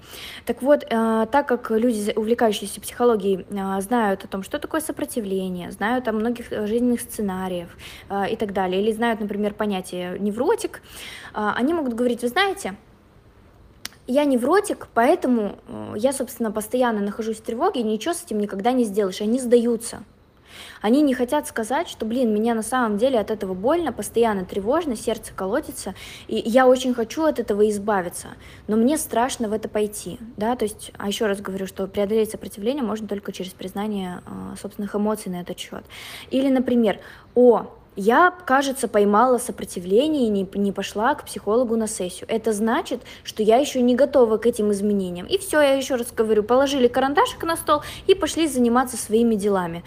Так 0.46 0.62
вот, 0.62 0.84
э, 0.84 1.28
так 1.32 1.48
как 1.48 1.72
люди, 1.72 2.14
увлекающиеся 2.16 2.82
психологией, 2.82 3.46
э, 3.50 3.82
знают 3.82 4.26
о 4.26 4.28
том, 4.28 4.44
что 4.44 4.60
такое 4.60 4.82
сопротивление, 4.82 5.72
знают 5.72 6.08
о 6.08 6.12
многих 6.12 6.50
жизненных 6.68 7.02
сценариях 7.02 7.70
э, 8.10 8.34
и 8.34 8.36
так 8.36 8.54
далее, 8.54 8.82
или 8.82 8.92
знают, 8.92 9.22
например, 9.22 9.54
понятие 9.54 10.20
невротик, 10.20 10.82
они 11.34 11.74
могут 11.74 11.94
говорить, 11.94 12.22
вы 12.22 12.28
знаете, 12.28 12.76
я 14.08 14.26
невротик, 14.26 14.88
поэтому 14.94 15.56
я, 15.96 16.12
собственно, 16.14 16.52
постоянно 16.52 17.00
нахожусь 17.00 17.38
в 17.38 17.42
тревоге, 17.42 17.82
и 17.82 17.84
ничего 17.84 18.14
с 18.14 18.24
этим 18.24 18.40
никогда 18.40 18.72
не 18.72 18.84
сделаешь, 18.84 19.22
они 19.22 19.40
сдаются. 19.40 20.04
Они 20.82 21.02
не 21.02 21.14
хотят 21.14 21.48
сказать, 21.48 21.88
что, 21.88 22.06
блин, 22.06 22.34
меня 22.34 22.54
на 22.54 22.64
самом 22.64 22.98
деле 22.98 23.20
от 23.20 23.32
этого 23.32 23.54
больно, 23.54 23.92
постоянно 23.92 24.46
тревожно, 24.46 24.96
сердце 24.96 25.34
колотится, 25.34 25.96
и 26.28 26.42
я 26.46 26.68
очень 26.68 26.94
хочу 26.94 27.24
от 27.24 27.40
этого 27.40 27.70
избавиться, 27.70 28.30
но 28.68 28.78
мне 28.78 28.98
страшно 28.98 29.48
в 29.48 29.54
это 29.54 29.70
пойти, 29.70 30.20
да, 30.38 30.56
то 30.56 30.66
есть, 30.66 30.92
а 30.98 31.08
еще 31.08 31.26
раз 31.26 31.42
говорю, 31.42 31.68
что 31.68 31.88
преодолеть 31.88 32.32
сопротивление 32.32 32.84
можно 32.84 33.08
только 33.08 33.32
через 33.32 33.52
признание 33.52 34.22
э, 34.26 34.56
собственных 34.62 34.96
эмоций 34.96 35.32
на 35.32 35.42
этот 35.42 35.58
счет. 35.60 35.84
Или, 36.32 36.50
например, 36.50 37.00
о, 37.36 37.68
я, 37.96 38.32
кажется, 38.46 38.88
поймала 38.88 39.38
сопротивление 39.38 40.26
и 40.26 40.30
не, 40.30 40.48
не 40.56 40.72
пошла 40.72 41.14
к 41.16 41.26
психологу 41.26 41.76
на 41.76 41.88
сессию. 41.88 42.26
Это 42.28 42.52
значит, 42.52 43.02
что 43.24 43.44
я 43.44 43.58
еще 43.58 43.82
не 43.82 43.96
готова 43.96 44.38
к 44.38 44.48
этим 44.48 44.72
изменениям. 44.72 45.28
И 45.28 45.38
все, 45.38 45.62
я 45.62 45.74
еще 45.74 45.96
раз 45.96 46.12
говорю, 46.12 46.44
положили 46.44 46.88
карандашик 46.88 47.44
на 47.44 47.56
стол 47.56 47.82
и 48.08 48.16
пошли 48.16 48.48
заниматься 48.48 48.98
своими 48.98 49.36
делами. 49.36 49.84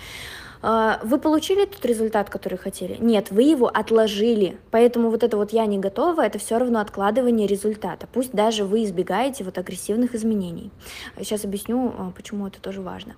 А, 0.68 0.98
вы 1.04 1.18
получили 1.20 1.64
тот 1.64 1.84
результат, 1.84 2.28
который 2.28 2.58
хотели? 2.58 2.96
Нет, 2.98 3.30
вы 3.30 3.44
его 3.44 3.68
отложили. 3.68 4.58
Поэтому 4.72 5.10
вот 5.10 5.22
это 5.22 5.36
вот 5.36 5.52
«я 5.52 5.64
не 5.64 5.78
готова»— 5.78 6.22
это 6.26 6.40
все 6.40 6.58
равно 6.58 6.80
откладывание 6.80 7.46
результата. 7.46 8.08
Пусть 8.12 8.32
даже 8.32 8.64
вы 8.64 8.82
избегаете 8.82 9.44
вот 9.44 9.58
агрессивных 9.58 10.16
изменений. 10.16 10.72
Сейчас 11.18 11.44
объясню, 11.44 11.94
а, 11.96 12.10
почему 12.10 12.48
это 12.48 12.60
тоже 12.60 12.80
важно. 12.80 13.14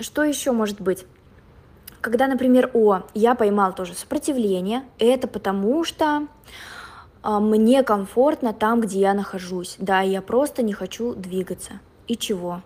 Что 0.00 0.22
еще 0.22 0.52
может 0.52 0.80
быть? 0.80 1.06
Когда, 2.00 2.28
например, 2.28 2.70
о, 2.72 3.00
я 3.14 3.34
поймал 3.34 3.74
тоже 3.74 3.94
сопротивление, 3.94 4.84
это 5.00 5.26
потому 5.26 5.82
что 5.82 6.28
а, 7.22 7.40
мне 7.40 7.82
комфортно 7.82 8.52
там, 8.52 8.80
где 8.80 9.00
я 9.00 9.14
нахожусь. 9.14 9.74
Да, 9.80 10.02
я 10.02 10.22
просто 10.22 10.62
не 10.62 10.72
хочу 10.72 11.14
двигаться. 11.14 11.80
И 12.06 12.16
чего? 12.16 12.62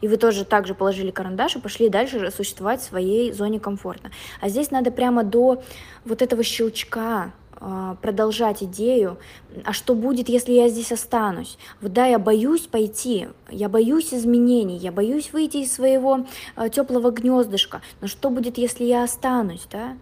И 0.00 0.08
вы 0.08 0.16
тоже 0.16 0.44
также 0.44 0.74
положили 0.74 1.10
карандаш 1.10 1.56
и 1.56 1.60
пошли 1.60 1.88
дальше 1.88 2.30
существовать 2.30 2.80
в 2.80 2.84
своей 2.84 3.32
зоне 3.32 3.60
комфорта. 3.60 4.10
А 4.40 4.48
здесь 4.48 4.70
надо 4.70 4.90
прямо 4.90 5.24
до 5.24 5.62
вот 6.04 6.22
этого 6.22 6.42
щелчка 6.42 7.32
а, 7.56 7.96
продолжать 8.02 8.62
идею, 8.62 9.18
а 9.64 9.72
что 9.72 9.94
будет, 9.94 10.28
если 10.28 10.52
я 10.52 10.68
здесь 10.68 10.92
останусь? 10.92 11.56
Вот 11.80 11.92
да, 11.92 12.06
я 12.06 12.18
боюсь 12.18 12.62
пойти, 12.66 13.28
я 13.48 13.68
боюсь 13.68 14.12
изменений, 14.12 14.76
я 14.76 14.92
боюсь 14.92 15.32
выйти 15.32 15.58
из 15.58 15.72
своего 15.72 16.26
а, 16.56 16.68
теплого 16.68 17.10
гнездышка, 17.10 17.80
но 18.00 18.08
что 18.08 18.30
будет, 18.30 18.58
если 18.58 18.84
я 18.84 19.04
останусь, 19.04 19.66
да? 19.70 19.96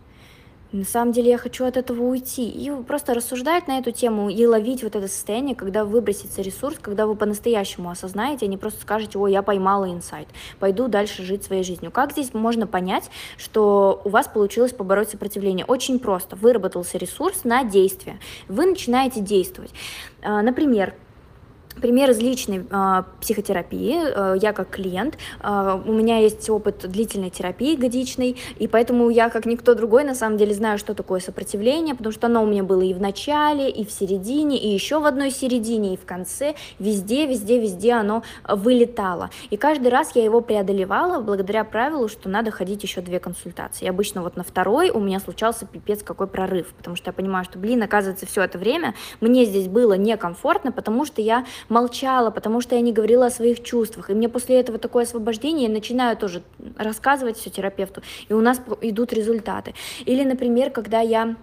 На 0.72 0.84
самом 0.84 1.12
деле 1.12 1.30
я 1.30 1.38
хочу 1.38 1.64
от 1.64 1.76
этого 1.76 2.02
уйти. 2.02 2.48
И 2.48 2.70
просто 2.82 3.14
рассуждать 3.14 3.68
на 3.68 3.78
эту 3.78 3.92
тему 3.92 4.30
и 4.30 4.46
ловить 4.46 4.82
вот 4.82 4.96
это 4.96 5.06
состояние, 5.06 5.54
когда 5.54 5.84
выбросится 5.84 6.40
ресурс, 6.42 6.76
когда 6.80 7.06
вы 7.06 7.14
по-настоящему 7.14 7.90
осознаете, 7.90 8.46
а 8.46 8.48
не 8.48 8.56
просто 8.56 8.80
скажете, 8.80 9.18
ой, 9.18 9.32
я 9.32 9.42
поймала 9.42 9.90
инсайт, 9.90 10.28
пойду 10.58 10.88
дальше 10.88 11.22
жить 11.22 11.44
своей 11.44 11.62
жизнью. 11.62 11.90
Как 11.90 12.12
здесь 12.12 12.32
можно 12.32 12.66
понять, 12.66 13.10
что 13.36 14.00
у 14.04 14.08
вас 14.08 14.28
получилось 14.28 14.72
побороть 14.72 15.10
сопротивление? 15.10 15.66
Очень 15.66 15.98
просто. 15.98 16.36
Выработался 16.36 16.98
ресурс 16.98 17.44
на 17.44 17.64
действие. 17.64 18.18
Вы 18.48 18.66
начинаете 18.66 19.20
действовать. 19.20 19.70
А, 20.22 20.40
например, 20.42 20.94
Пример 21.80 22.10
из 22.10 22.18
личной 22.18 22.66
э, 22.70 23.02
психотерапии. 23.20 23.98
Э, 24.04 24.36
я 24.40 24.52
как 24.52 24.70
клиент, 24.70 25.16
э, 25.40 25.80
у 25.84 25.92
меня 25.92 26.18
есть 26.18 26.48
опыт 26.50 26.88
длительной 26.90 27.30
терапии 27.30 27.76
годичной, 27.76 28.36
и 28.58 28.68
поэтому 28.68 29.08
я, 29.10 29.30
как 29.30 29.46
никто 29.46 29.74
другой, 29.74 30.04
на 30.04 30.14
самом 30.14 30.36
деле 30.36 30.54
знаю, 30.54 30.78
что 30.78 30.94
такое 30.94 31.20
сопротивление, 31.20 31.94
потому 31.94 32.12
что 32.12 32.26
оно 32.26 32.42
у 32.42 32.46
меня 32.46 32.62
было 32.62 32.82
и 32.82 32.92
в 32.92 33.00
начале, 33.00 33.70
и 33.70 33.84
в 33.84 33.90
середине, 33.90 34.58
и 34.58 34.68
еще 34.68 35.00
в 35.00 35.06
одной 35.06 35.30
середине, 35.30 35.94
и 35.94 35.96
в 35.96 36.04
конце. 36.04 36.54
Везде, 36.78 37.26
везде, 37.26 37.58
везде 37.58 37.92
оно 37.92 38.22
вылетало. 38.48 39.30
И 39.50 39.56
каждый 39.56 39.88
раз 39.88 40.14
я 40.14 40.24
его 40.24 40.40
преодолевала 40.40 41.20
благодаря 41.20 41.64
правилу, 41.64 42.08
что 42.08 42.28
надо 42.28 42.50
ходить 42.50 42.82
еще 42.82 43.00
две 43.00 43.18
консультации. 43.18 43.86
И 43.86 43.88
обычно 43.88 44.22
вот 44.22 44.36
на 44.36 44.44
второй 44.44 44.90
у 44.90 45.00
меня 45.00 45.20
случался 45.20 45.66
пипец 45.66 46.02
какой 46.02 46.26
прорыв, 46.26 46.68
потому 46.74 46.96
что 46.96 47.08
я 47.08 47.12
понимаю, 47.12 47.44
что, 47.44 47.58
блин, 47.58 47.82
оказывается, 47.82 48.26
все 48.26 48.42
это 48.42 48.58
время 48.58 48.94
мне 49.20 49.44
здесь 49.44 49.68
было 49.68 49.94
некомфортно, 49.94 50.72
потому 50.72 51.04
что 51.04 51.22
я 51.22 51.44
молчала, 51.68 52.30
потому 52.30 52.60
что 52.60 52.74
я 52.74 52.80
не 52.80 52.92
говорила 52.92 53.26
о 53.26 53.30
своих 53.30 53.62
чувствах. 53.62 54.10
И 54.10 54.14
мне 54.14 54.28
после 54.28 54.60
этого 54.60 54.78
такое 54.78 55.04
освобождение, 55.04 55.68
я 55.68 55.72
начинаю 55.72 56.16
тоже 56.16 56.42
рассказывать 56.76 57.36
все 57.36 57.50
терапевту, 57.50 58.02
и 58.28 58.32
у 58.32 58.40
нас 58.40 58.60
идут 58.80 59.12
результаты. 59.12 59.74
Или, 60.04 60.24
например, 60.24 60.70
когда 60.70 61.00
я 61.00 61.36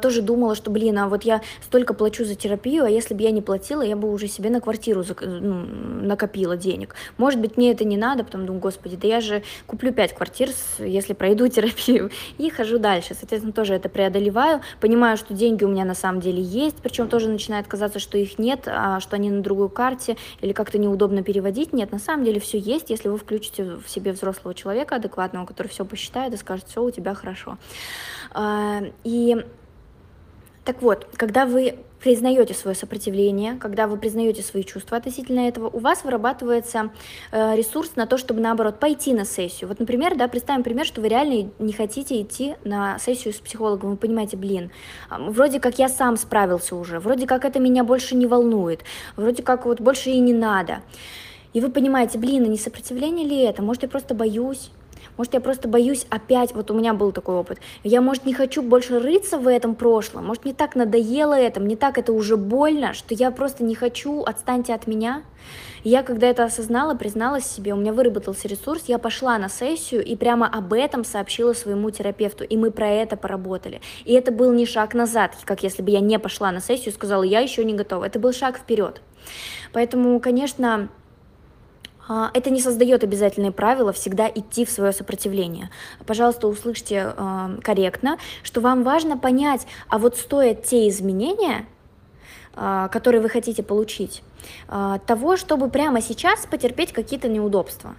тоже 0.00 0.22
думала, 0.22 0.54
что, 0.54 0.70
блин, 0.70 0.98
а 0.98 1.08
вот 1.08 1.24
я 1.24 1.40
столько 1.62 1.94
плачу 1.94 2.24
за 2.24 2.34
терапию, 2.34 2.84
а 2.84 2.88
если 2.88 3.14
бы 3.14 3.22
я 3.22 3.30
не 3.30 3.42
платила, 3.42 3.82
я 3.82 3.96
бы 3.96 4.12
уже 4.12 4.28
себе 4.28 4.50
на 4.50 4.60
квартиру 4.60 5.04
ну, 5.20 5.66
накопила 6.02 6.56
денег. 6.56 6.94
Может 7.18 7.40
быть, 7.40 7.56
мне 7.56 7.72
это 7.72 7.84
не 7.84 7.96
надо, 7.96 8.24
потом 8.24 8.46
думаю, 8.46 8.60
господи, 8.60 8.96
да 8.96 9.08
я 9.08 9.20
же 9.20 9.42
куплю 9.66 9.92
пять 9.92 10.14
квартир, 10.14 10.50
если 10.78 11.12
пройду 11.12 11.48
терапию, 11.48 12.10
и 12.38 12.50
хожу 12.50 12.78
дальше. 12.78 13.14
Соответственно, 13.14 13.52
тоже 13.52 13.74
это 13.74 13.88
преодолеваю, 13.88 14.60
понимаю, 14.80 15.16
что 15.16 15.34
деньги 15.34 15.64
у 15.64 15.68
меня 15.68 15.84
на 15.84 15.94
самом 15.94 16.20
деле 16.20 16.42
есть, 16.42 16.76
причем 16.76 17.08
тоже 17.08 17.28
начинает 17.28 17.66
казаться, 17.66 17.98
что 17.98 18.18
их 18.18 18.38
нет, 18.38 18.66
а 18.66 19.00
что 19.00 19.16
они 19.16 19.30
на 19.30 19.42
другой 19.42 19.70
карте, 19.70 20.16
или 20.40 20.52
как-то 20.52 20.78
неудобно 20.78 21.22
переводить. 21.22 21.72
Нет, 21.72 21.92
на 21.92 21.98
самом 21.98 22.24
деле 22.24 22.40
все 22.40 22.58
есть, 22.58 22.90
если 22.90 23.08
вы 23.08 23.18
включите 23.18 23.64
в 23.64 23.88
себе 23.88 24.12
взрослого 24.12 24.54
человека 24.54 24.96
адекватного, 24.96 25.46
который 25.46 25.68
все 25.68 25.84
посчитает 25.84 26.34
и 26.34 26.36
скажет, 26.36 26.66
все 26.68 26.82
у 26.82 26.90
тебя 26.90 27.14
хорошо. 27.14 27.58
А, 28.32 28.82
и 29.04 29.44
так 30.64 30.80
вот, 30.80 31.06
когда 31.16 31.44
вы 31.44 31.76
признаете 32.04 32.52
свое 32.52 32.76
сопротивление, 32.76 33.54
когда 33.54 33.86
вы 33.86 33.96
признаете 33.96 34.42
свои 34.42 34.62
чувства 34.62 34.98
относительно 34.98 35.40
этого, 35.40 35.68
у 35.68 35.78
вас 35.78 36.04
вырабатывается 36.04 36.90
э, 37.32 37.56
ресурс 37.56 37.96
на 37.96 38.06
то, 38.06 38.18
чтобы, 38.18 38.40
наоборот, 38.40 38.78
пойти 38.78 39.14
на 39.14 39.24
сессию. 39.24 39.68
Вот, 39.68 39.80
например, 39.80 40.14
да, 40.14 40.28
представим 40.28 40.62
пример, 40.62 40.84
что 40.84 41.00
вы 41.00 41.08
реально 41.08 41.50
не 41.58 41.72
хотите 41.72 42.20
идти 42.20 42.56
на 42.64 42.98
сессию 42.98 43.32
с 43.32 43.38
психологом, 43.38 43.92
вы 43.92 43.96
понимаете, 43.96 44.36
блин, 44.36 44.70
вроде 45.10 45.60
как 45.60 45.78
я 45.78 45.88
сам 45.88 46.18
справился 46.18 46.76
уже, 46.76 46.98
вроде 46.98 47.26
как 47.26 47.46
это 47.46 47.58
меня 47.58 47.84
больше 47.84 48.14
не 48.16 48.26
волнует, 48.26 48.84
вроде 49.16 49.42
как 49.42 49.64
вот 49.64 49.80
больше 49.80 50.10
и 50.10 50.18
не 50.18 50.34
надо. 50.34 50.82
И 51.54 51.60
вы 51.60 51.70
понимаете, 51.70 52.18
блин, 52.18 52.44
а 52.44 52.48
не 52.48 52.58
сопротивление 52.58 53.26
ли 53.26 53.40
это? 53.42 53.62
Может, 53.62 53.84
я 53.84 53.88
просто 53.88 54.14
боюсь? 54.14 54.70
Может, 55.16 55.34
я 55.34 55.40
просто 55.40 55.68
боюсь 55.68 56.06
опять, 56.10 56.54
вот 56.54 56.70
у 56.70 56.74
меня 56.74 56.92
был 56.94 57.12
такой 57.12 57.36
опыт, 57.36 57.58
я, 57.84 58.00
может, 58.00 58.26
не 58.26 58.34
хочу 58.34 58.62
больше 58.62 58.98
рыться 58.98 59.38
в 59.38 59.46
этом 59.48 59.74
прошлом, 59.74 60.26
может, 60.26 60.44
мне 60.44 60.54
так 60.54 60.74
надоело 60.74 61.34
это, 61.34 61.60
мне 61.60 61.76
так 61.76 61.98
это 61.98 62.12
уже 62.12 62.36
больно, 62.36 62.94
что 62.94 63.14
я 63.14 63.30
просто 63.30 63.64
не 63.64 63.74
хочу, 63.74 64.22
отстаньте 64.22 64.74
от 64.74 64.86
меня. 64.86 65.22
я, 65.84 66.02
когда 66.02 66.26
это 66.26 66.44
осознала, 66.44 66.94
призналась 66.94 67.46
себе, 67.46 67.74
у 67.74 67.76
меня 67.76 67.92
выработался 67.92 68.48
ресурс, 68.48 68.84
я 68.86 68.98
пошла 68.98 69.38
на 69.38 69.48
сессию 69.48 70.02
и 70.02 70.16
прямо 70.16 70.48
об 70.48 70.72
этом 70.72 71.04
сообщила 71.04 71.52
своему 71.52 71.90
терапевту, 71.90 72.42
и 72.42 72.56
мы 72.56 72.70
про 72.70 72.88
это 72.88 73.16
поработали. 73.16 73.82
И 74.04 74.14
это 74.14 74.32
был 74.32 74.52
не 74.52 74.66
шаг 74.66 74.94
назад, 74.94 75.36
как 75.44 75.62
если 75.62 75.82
бы 75.82 75.90
я 75.90 76.00
не 76.00 76.18
пошла 76.18 76.50
на 76.50 76.60
сессию 76.60 76.90
и 76.90 76.94
сказала, 76.94 77.22
я 77.22 77.40
еще 77.40 77.64
не 77.64 77.74
готова. 77.74 78.04
Это 78.04 78.18
был 78.18 78.32
шаг 78.32 78.56
вперед. 78.56 79.02
Поэтому, 79.72 80.18
конечно, 80.20 80.88
это 82.08 82.50
не 82.50 82.60
создает 82.60 83.02
обязательные 83.02 83.52
правила 83.52 83.92
всегда 83.92 84.28
идти 84.28 84.64
в 84.64 84.70
свое 84.70 84.92
сопротивление. 84.92 85.70
Пожалуйста, 86.06 86.48
услышьте 86.48 87.14
э, 87.16 87.58
корректно, 87.62 88.18
что 88.42 88.60
вам 88.60 88.82
важно 88.82 89.16
понять, 89.16 89.66
а 89.88 89.98
вот 89.98 90.16
стоят 90.16 90.64
те 90.64 90.88
изменения, 90.88 91.66
э, 92.56 92.88
которые 92.92 93.22
вы 93.22 93.28
хотите 93.28 93.62
получить, 93.62 94.22
э, 94.68 94.98
того, 95.06 95.36
чтобы 95.36 95.70
прямо 95.70 96.00
сейчас 96.00 96.46
потерпеть 96.46 96.92
какие-то 96.92 97.28
неудобства 97.28 97.94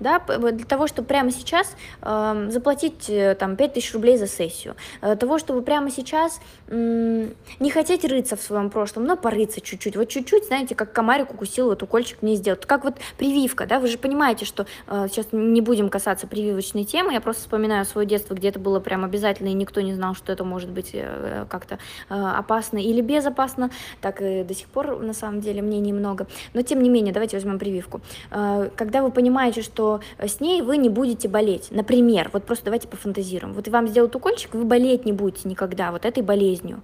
да, 0.00 0.18
для 0.18 0.64
того, 0.64 0.86
чтобы 0.86 1.08
прямо 1.08 1.30
сейчас 1.30 1.76
э, 2.02 2.46
заплатить 2.50 3.08
э, 3.08 3.34
там 3.34 3.56
5000 3.56 3.94
рублей 3.94 4.16
за 4.16 4.26
сессию, 4.26 4.74
для 5.00 5.16
того, 5.16 5.38
чтобы 5.38 5.62
прямо 5.62 5.90
сейчас 5.90 6.40
э, 6.68 7.28
не 7.60 7.70
хотеть 7.70 8.04
рыться 8.04 8.36
в 8.36 8.42
своем 8.42 8.70
прошлом, 8.70 9.04
но 9.04 9.16
порыться 9.16 9.60
чуть-чуть, 9.60 9.96
вот 9.96 10.08
чуть-чуть, 10.08 10.46
знаете, 10.46 10.74
как 10.74 10.92
комарик 10.92 11.32
укусил, 11.32 11.66
вот 11.66 11.82
укольчик 11.82 12.22
мне 12.22 12.36
сделал, 12.36 12.58
как 12.66 12.84
вот 12.84 12.94
прививка, 13.18 13.66
да, 13.66 13.80
вы 13.80 13.88
же 13.88 13.98
понимаете, 13.98 14.44
что 14.44 14.66
э, 14.86 15.08
сейчас 15.10 15.28
не 15.32 15.60
будем 15.60 15.88
касаться 15.88 16.26
прививочной 16.26 16.84
темы, 16.84 17.12
я 17.12 17.20
просто 17.20 17.42
вспоминаю 17.42 17.84
свое 17.84 18.06
детство, 18.06 18.34
где 18.34 18.48
это 18.48 18.58
было 18.58 18.80
прям 18.80 19.04
обязательно, 19.04 19.48
и 19.48 19.54
никто 19.54 19.80
не 19.80 19.94
знал, 19.94 20.14
что 20.14 20.32
это 20.32 20.44
может 20.44 20.70
быть 20.70 20.90
э, 20.92 21.46
как-то 21.48 21.78
э, 22.08 22.14
опасно 22.14 22.78
или 22.78 23.00
безопасно, 23.00 23.70
так 24.00 24.22
и 24.22 24.44
до 24.44 24.54
сих 24.54 24.68
пор, 24.68 25.00
на 25.00 25.14
самом 25.14 25.40
деле, 25.40 25.62
мне 25.62 25.80
немного, 25.80 26.26
но 26.54 26.62
тем 26.62 26.82
не 26.82 26.88
менее, 26.88 27.12
давайте 27.12 27.36
возьмем 27.36 27.58
прививку. 27.58 28.00
Э, 28.30 28.70
когда 28.76 29.02
вы 29.02 29.10
понимаете, 29.10 29.62
что 29.62 29.89
с 30.18 30.40
ней 30.40 30.62
вы 30.62 30.76
не 30.76 30.88
будете 30.88 31.28
болеть. 31.28 31.68
Например, 31.70 32.30
вот 32.32 32.44
просто 32.44 32.66
давайте 32.66 32.86
пофантазируем. 32.86 33.54
Вот 33.54 33.66
вам 33.68 33.88
сделают 33.88 34.14
укольчик, 34.14 34.54
вы 34.54 34.64
болеть 34.64 35.04
не 35.04 35.12
будете 35.12 35.48
никогда 35.48 35.90
вот 35.90 36.04
этой 36.04 36.22
болезнью. 36.22 36.82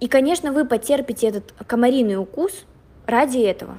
И, 0.00 0.08
конечно, 0.08 0.52
вы 0.52 0.64
потерпите 0.64 1.28
этот 1.28 1.54
комариный 1.66 2.16
укус 2.16 2.64
ради 3.06 3.38
этого. 3.38 3.78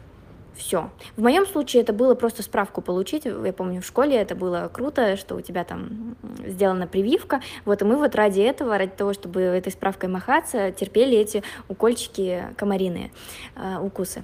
Все. 0.60 0.90
В 1.16 1.22
моем 1.22 1.46
случае 1.46 1.84
это 1.84 1.94
было 1.94 2.16
просто 2.16 2.44
справку 2.44 2.82
получить. 2.82 3.24
Я 3.24 3.54
помню, 3.54 3.82
в 3.82 3.86
школе 3.86 4.18
это 4.18 4.36
было 4.36 4.70
круто, 4.72 5.16
что 5.16 5.36
у 5.36 5.42
тебя 5.42 5.64
там 5.64 6.18
сделана 6.46 6.86
прививка. 6.86 7.42
Вот, 7.64 7.82
и 7.82 7.86
мы 7.86 7.96
вот 7.96 8.14
ради 8.16 8.42
этого, 8.42 8.78
ради 8.78 8.92
того, 8.92 9.14
чтобы 9.14 9.40
этой 9.40 9.72
справкой 9.72 10.10
махаться, 10.10 10.72
терпели 10.74 11.18
эти 11.18 11.44
укольчики 11.70 12.44
комариные, 12.58 13.12
э, 13.56 13.78
укусы. 13.80 14.24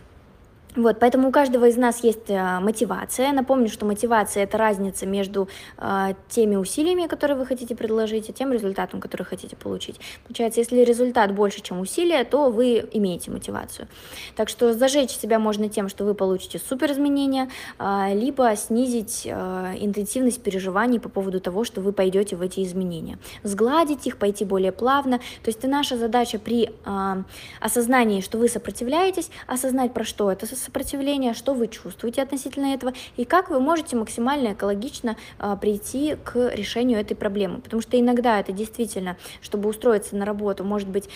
Вот, 0.76 1.00
поэтому 1.00 1.30
у 1.30 1.32
каждого 1.32 1.66
из 1.66 1.78
нас 1.78 2.04
есть 2.04 2.30
э, 2.30 2.60
мотивация. 2.60 3.32
Напомню, 3.32 3.70
что 3.70 3.86
мотивация 3.86 4.44
это 4.44 4.58
разница 4.58 5.06
между 5.06 5.48
э, 5.78 6.14
теми 6.28 6.58
усилиями, 6.58 7.08
которые 7.08 7.38
вы 7.38 7.46
хотите 7.46 7.76
предложить, 7.76 8.30
и 8.30 8.34
тем 8.34 8.52
результатом, 8.52 9.00
который 9.00 9.24
хотите 9.24 9.56
получить. 9.56 10.00
Получается, 10.24 10.60
если 10.60 10.80
результат 10.82 11.34
больше, 11.34 11.62
чем 11.62 11.80
усилия, 11.80 12.26
то 12.26 12.50
вы 12.50 12.86
имеете 12.92 13.32
мотивацию. 13.32 13.88
Так 14.36 14.50
что 14.50 14.74
зажечь 14.74 15.12
себя 15.12 15.40
можно 15.40 15.70
тем, 15.70 15.88
что 15.88 16.04
вы 16.04 16.14
получите 16.14 16.60
супер 16.60 16.92
изменения, 16.92 17.50
э, 17.80 18.14
либо 18.14 18.54
снизить 18.58 19.22
э, 19.26 19.76
интенсивность 19.80 20.44
переживаний 20.44 21.00
по 21.00 21.08
поводу 21.08 21.40
того, 21.40 21.64
что 21.64 21.80
вы 21.80 21.94
пойдете 21.94 22.36
в 22.36 22.42
эти 22.42 22.62
изменения. 22.64 23.18
Сгладить 23.44 24.08
их, 24.08 24.18
пойти 24.18 24.44
более 24.44 24.74
плавно. 24.74 25.20
То 25.20 25.48
есть 25.48 25.64
наша 25.64 25.98
задача 25.98 26.38
при 26.38 26.70
э, 26.86 27.24
осознании, 27.62 28.20
что 28.20 28.38
вы 28.38 28.50
сопротивляетесь, 28.50 29.30
осознать 29.48 29.94
про 29.94 30.04
что 30.04 30.30
это 30.30 30.46
сопротивления, 30.66 31.34
что 31.34 31.54
вы 31.54 31.68
чувствуете 31.68 32.22
относительно 32.22 32.74
этого 32.74 32.94
и 33.16 33.26
как 33.26 33.50
вы 33.50 33.60
можете 33.60 33.96
максимально 33.96 34.54
экологично 34.54 35.16
а, 35.40 35.56
прийти 35.56 36.16
к 36.24 36.54
решению 36.54 37.00
этой 37.00 37.16
проблемы. 37.16 37.62
Потому 37.62 37.82
что 37.82 38.00
иногда 38.00 38.40
это 38.40 38.52
действительно, 38.52 39.18
чтобы 39.42 39.70
устроиться 39.70 40.16
на 40.16 40.26
работу, 40.26 40.64
может 40.64 40.90
быть, 40.90 41.10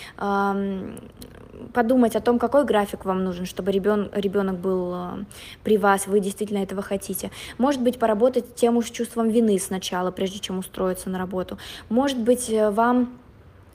подумать 1.72 2.16
о 2.16 2.20
том, 2.20 2.38
какой 2.38 2.64
график 2.64 3.04
вам 3.04 3.24
нужен, 3.24 3.46
чтобы 3.46 3.70
ребен, 3.72 4.10
ребенок 4.12 4.58
был 4.58 4.92
э, 4.94 5.24
при 5.62 5.76
вас, 5.76 6.06
вы 6.06 6.20
действительно 6.20 6.58
этого 6.58 6.82
хотите. 6.82 7.30
Может 7.58 7.82
быть, 7.82 7.98
поработать 7.98 8.54
тему 8.54 8.82
с 8.82 8.90
чувством 8.90 9.28
вины 9.28 9.58
сначала, 9.58 10.10
прежде 10.10 10.38
чем 10.38 10.58
устроиться 10.58 11.10
на 11.10 11.18
работу. 11.18 11.58
Может 11.88 12.18
быть, 12.18 12.50
э, 12.50 12.70
вам 12.70 13.19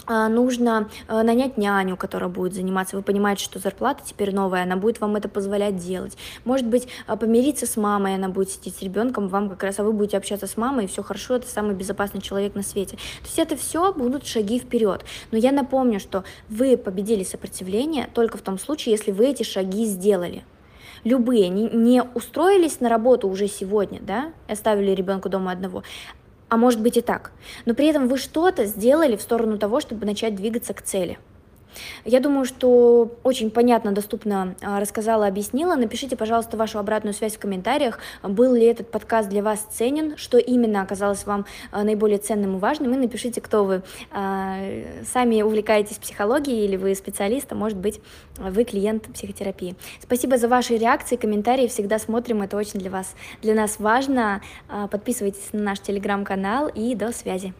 нужно 0.07 0.89
э, 1.07 1.21
нанять 1.21 1.57
няню, 1.57 1.97
которая 1.97 2.29
будет 2.29 2.53
заниматься. 2.53 2.95
Вы 2.95 3.01
понимаете, 3.01 3.43
что 3.43 3.59
зарплата 3.59 4.03
теперь 4.05 4.33
новая, 4.33 4.63
она 4.63 4.75
будет 4.75 4.99
вам 5.01 5.15
это 5.15 5.29
позволять 5.29 5.77
делать. 5.77 6.17
Может 6.43 6.67
быть, 6.67 6.87
а, 7.07 7.15
помириться 7.15 7.65
с 7.65 7.77
мамой, 7.77 8.15
она 8.15 8.29
будет 8.29 8.49
сидеть 8.49 8.77
с 8.77 8.81
ребенком, 8.81 9.27
вам 9.27 9.49
как 9.49 9.63
раз, 9.63 9.79
а 9.79 9.83
вы 9.83 9.93
будете 9.93 10.17
общаться 10.17 10.47
с 10.47 10.57
мамой, 10.57 10.85
и 10.85 10.87
все 10.87 11.03
хорошо, 11.03 11.35
это 11.35 11.47
самый 11.47 11.75
безопасный 11.75 12.21
человек 12.21 12.55
на 12.55 12.63
свете. 12.63 12.95
То 12.95 13.25
есть 13.25 13.39
это 13.39 13.55
все 13.55 13.93
будут 13.93 14.25
шаги 14.25 14.59
вперед. 14.59 15.05
Но 15.31 15.37
я 15.37 15.51
напомню, 15.51 15.99
что 15.99 16.23
вы 16.49 16.77
победили 16.77 17.23
сопротивление 17.23 18.09
только 18.13 18.37
в 18.37 18.41
том 18.41 18.57
случае, 18.59 18.93
если 18.93 19.11
вы 19.11 19.27
эти 19.27 19.43
шаги 19.43 19.85
сделали 19.85 20.43
любые, 21.05 21.47
не, 21.47 21.69
не 21.69 22.03
устроились 22.03 22.81
на 22.81 22.89
работу 22.89 23.29
уже 23.29 23.47
сегодня, 23.47 24.01
да, 24.01 24.33
оставили 24.49 24.91
ребенка 24.91 25.29
дома 25.29 25.51
одного, 25.51 25.83
а 26.55 26.57
может 26.57 26.79
быть 26.79 26.95
и 26.95 27.01
так. 27.01 27.31
Но 27.65 27.73
при 27.73 27.87
этом 27.87 28.07
вы 28.07 28.17
что-то 28.17 28.65
сделали 28.65 29.17
в 29.17 29.21
сторону 29.21 29.57
того, 29.57 29.81
чтобы 29.81 30.05
начать 30.05 30.35
двигаться 30.35 30.73
к 30.73 30.81
цели. 30.81 31.19
Я 32.03 32.19
думаю, 32.19 32.45
что 32.45 33.11
очень 33.23 33.51
понятно, 33.51 33.91
доступно 33.91 34.55
а, 34.61 34.79
рассказала, 34.79 35.27
объяснила. 35.27 35.75
Напишите, 35.75 36.15
пожалуйста, 36.15 36.57
вашу 36.57 36.79
обратную 36.79 37.13
связь 37.13 37.35
в 37.35 37.39
комментариях. 37.39 37.99
Был 38.23 38.53
ли 38.53 38.65
этот 38.65 38.91
подкаст 38.91 39.29
для 39.29 39.41
вас 39.43 39.59
ценен, 39.71 40.17
что 40.17 40.37
именно 40.37 40.81
оказалось 40.81 41.25
вам 41.25 41.45
а, 41.71 41.83
наиболее 41.83 42.17
ценным 42.17 42.57
и 42.57 42.59
важным, 42.59 42.93
и 42.93 42.97
напишите, 42.97 43.41
кто 43.41 43.63
вы. 43.63 43.81
А, 44.11 44.59
сами 45.11 45.41
увлекаетесь 45.41 45.97
психологией 45.97 46.65
или 46.65 46.77
вы 46.77 46.95
специалист, 46.95 47.51
а 47.51 47.55
может 47.55 47.77
быть, 47.77 47.99
вы 48.37 48.63
клиент 48.63 49.03
психотерапии. 49.13 49.75
Спасибо 50.01 50.37
за 50.37 50.47
ваши 50.47 50.77
реакции, 50.77 51.15
комментарии, 51.15 51.67
всегда 51.67 51.99
смотрим, 51.99 52.41
это 52.41 52.57
очень 52.57 52.79
для 52.79 52.91
вас, 52.91 53.15
для 53.41 53.53
нас 53.53 53.79
важно. 53.79 54.41
Подписывайтесь 54.91 55.49
на 55.53 55.61
наш 55.61 55.79
телеграм-канал 55.79 56.67
и 56.67 56.95
до 56.95 57.11
связи. 57.11 57.53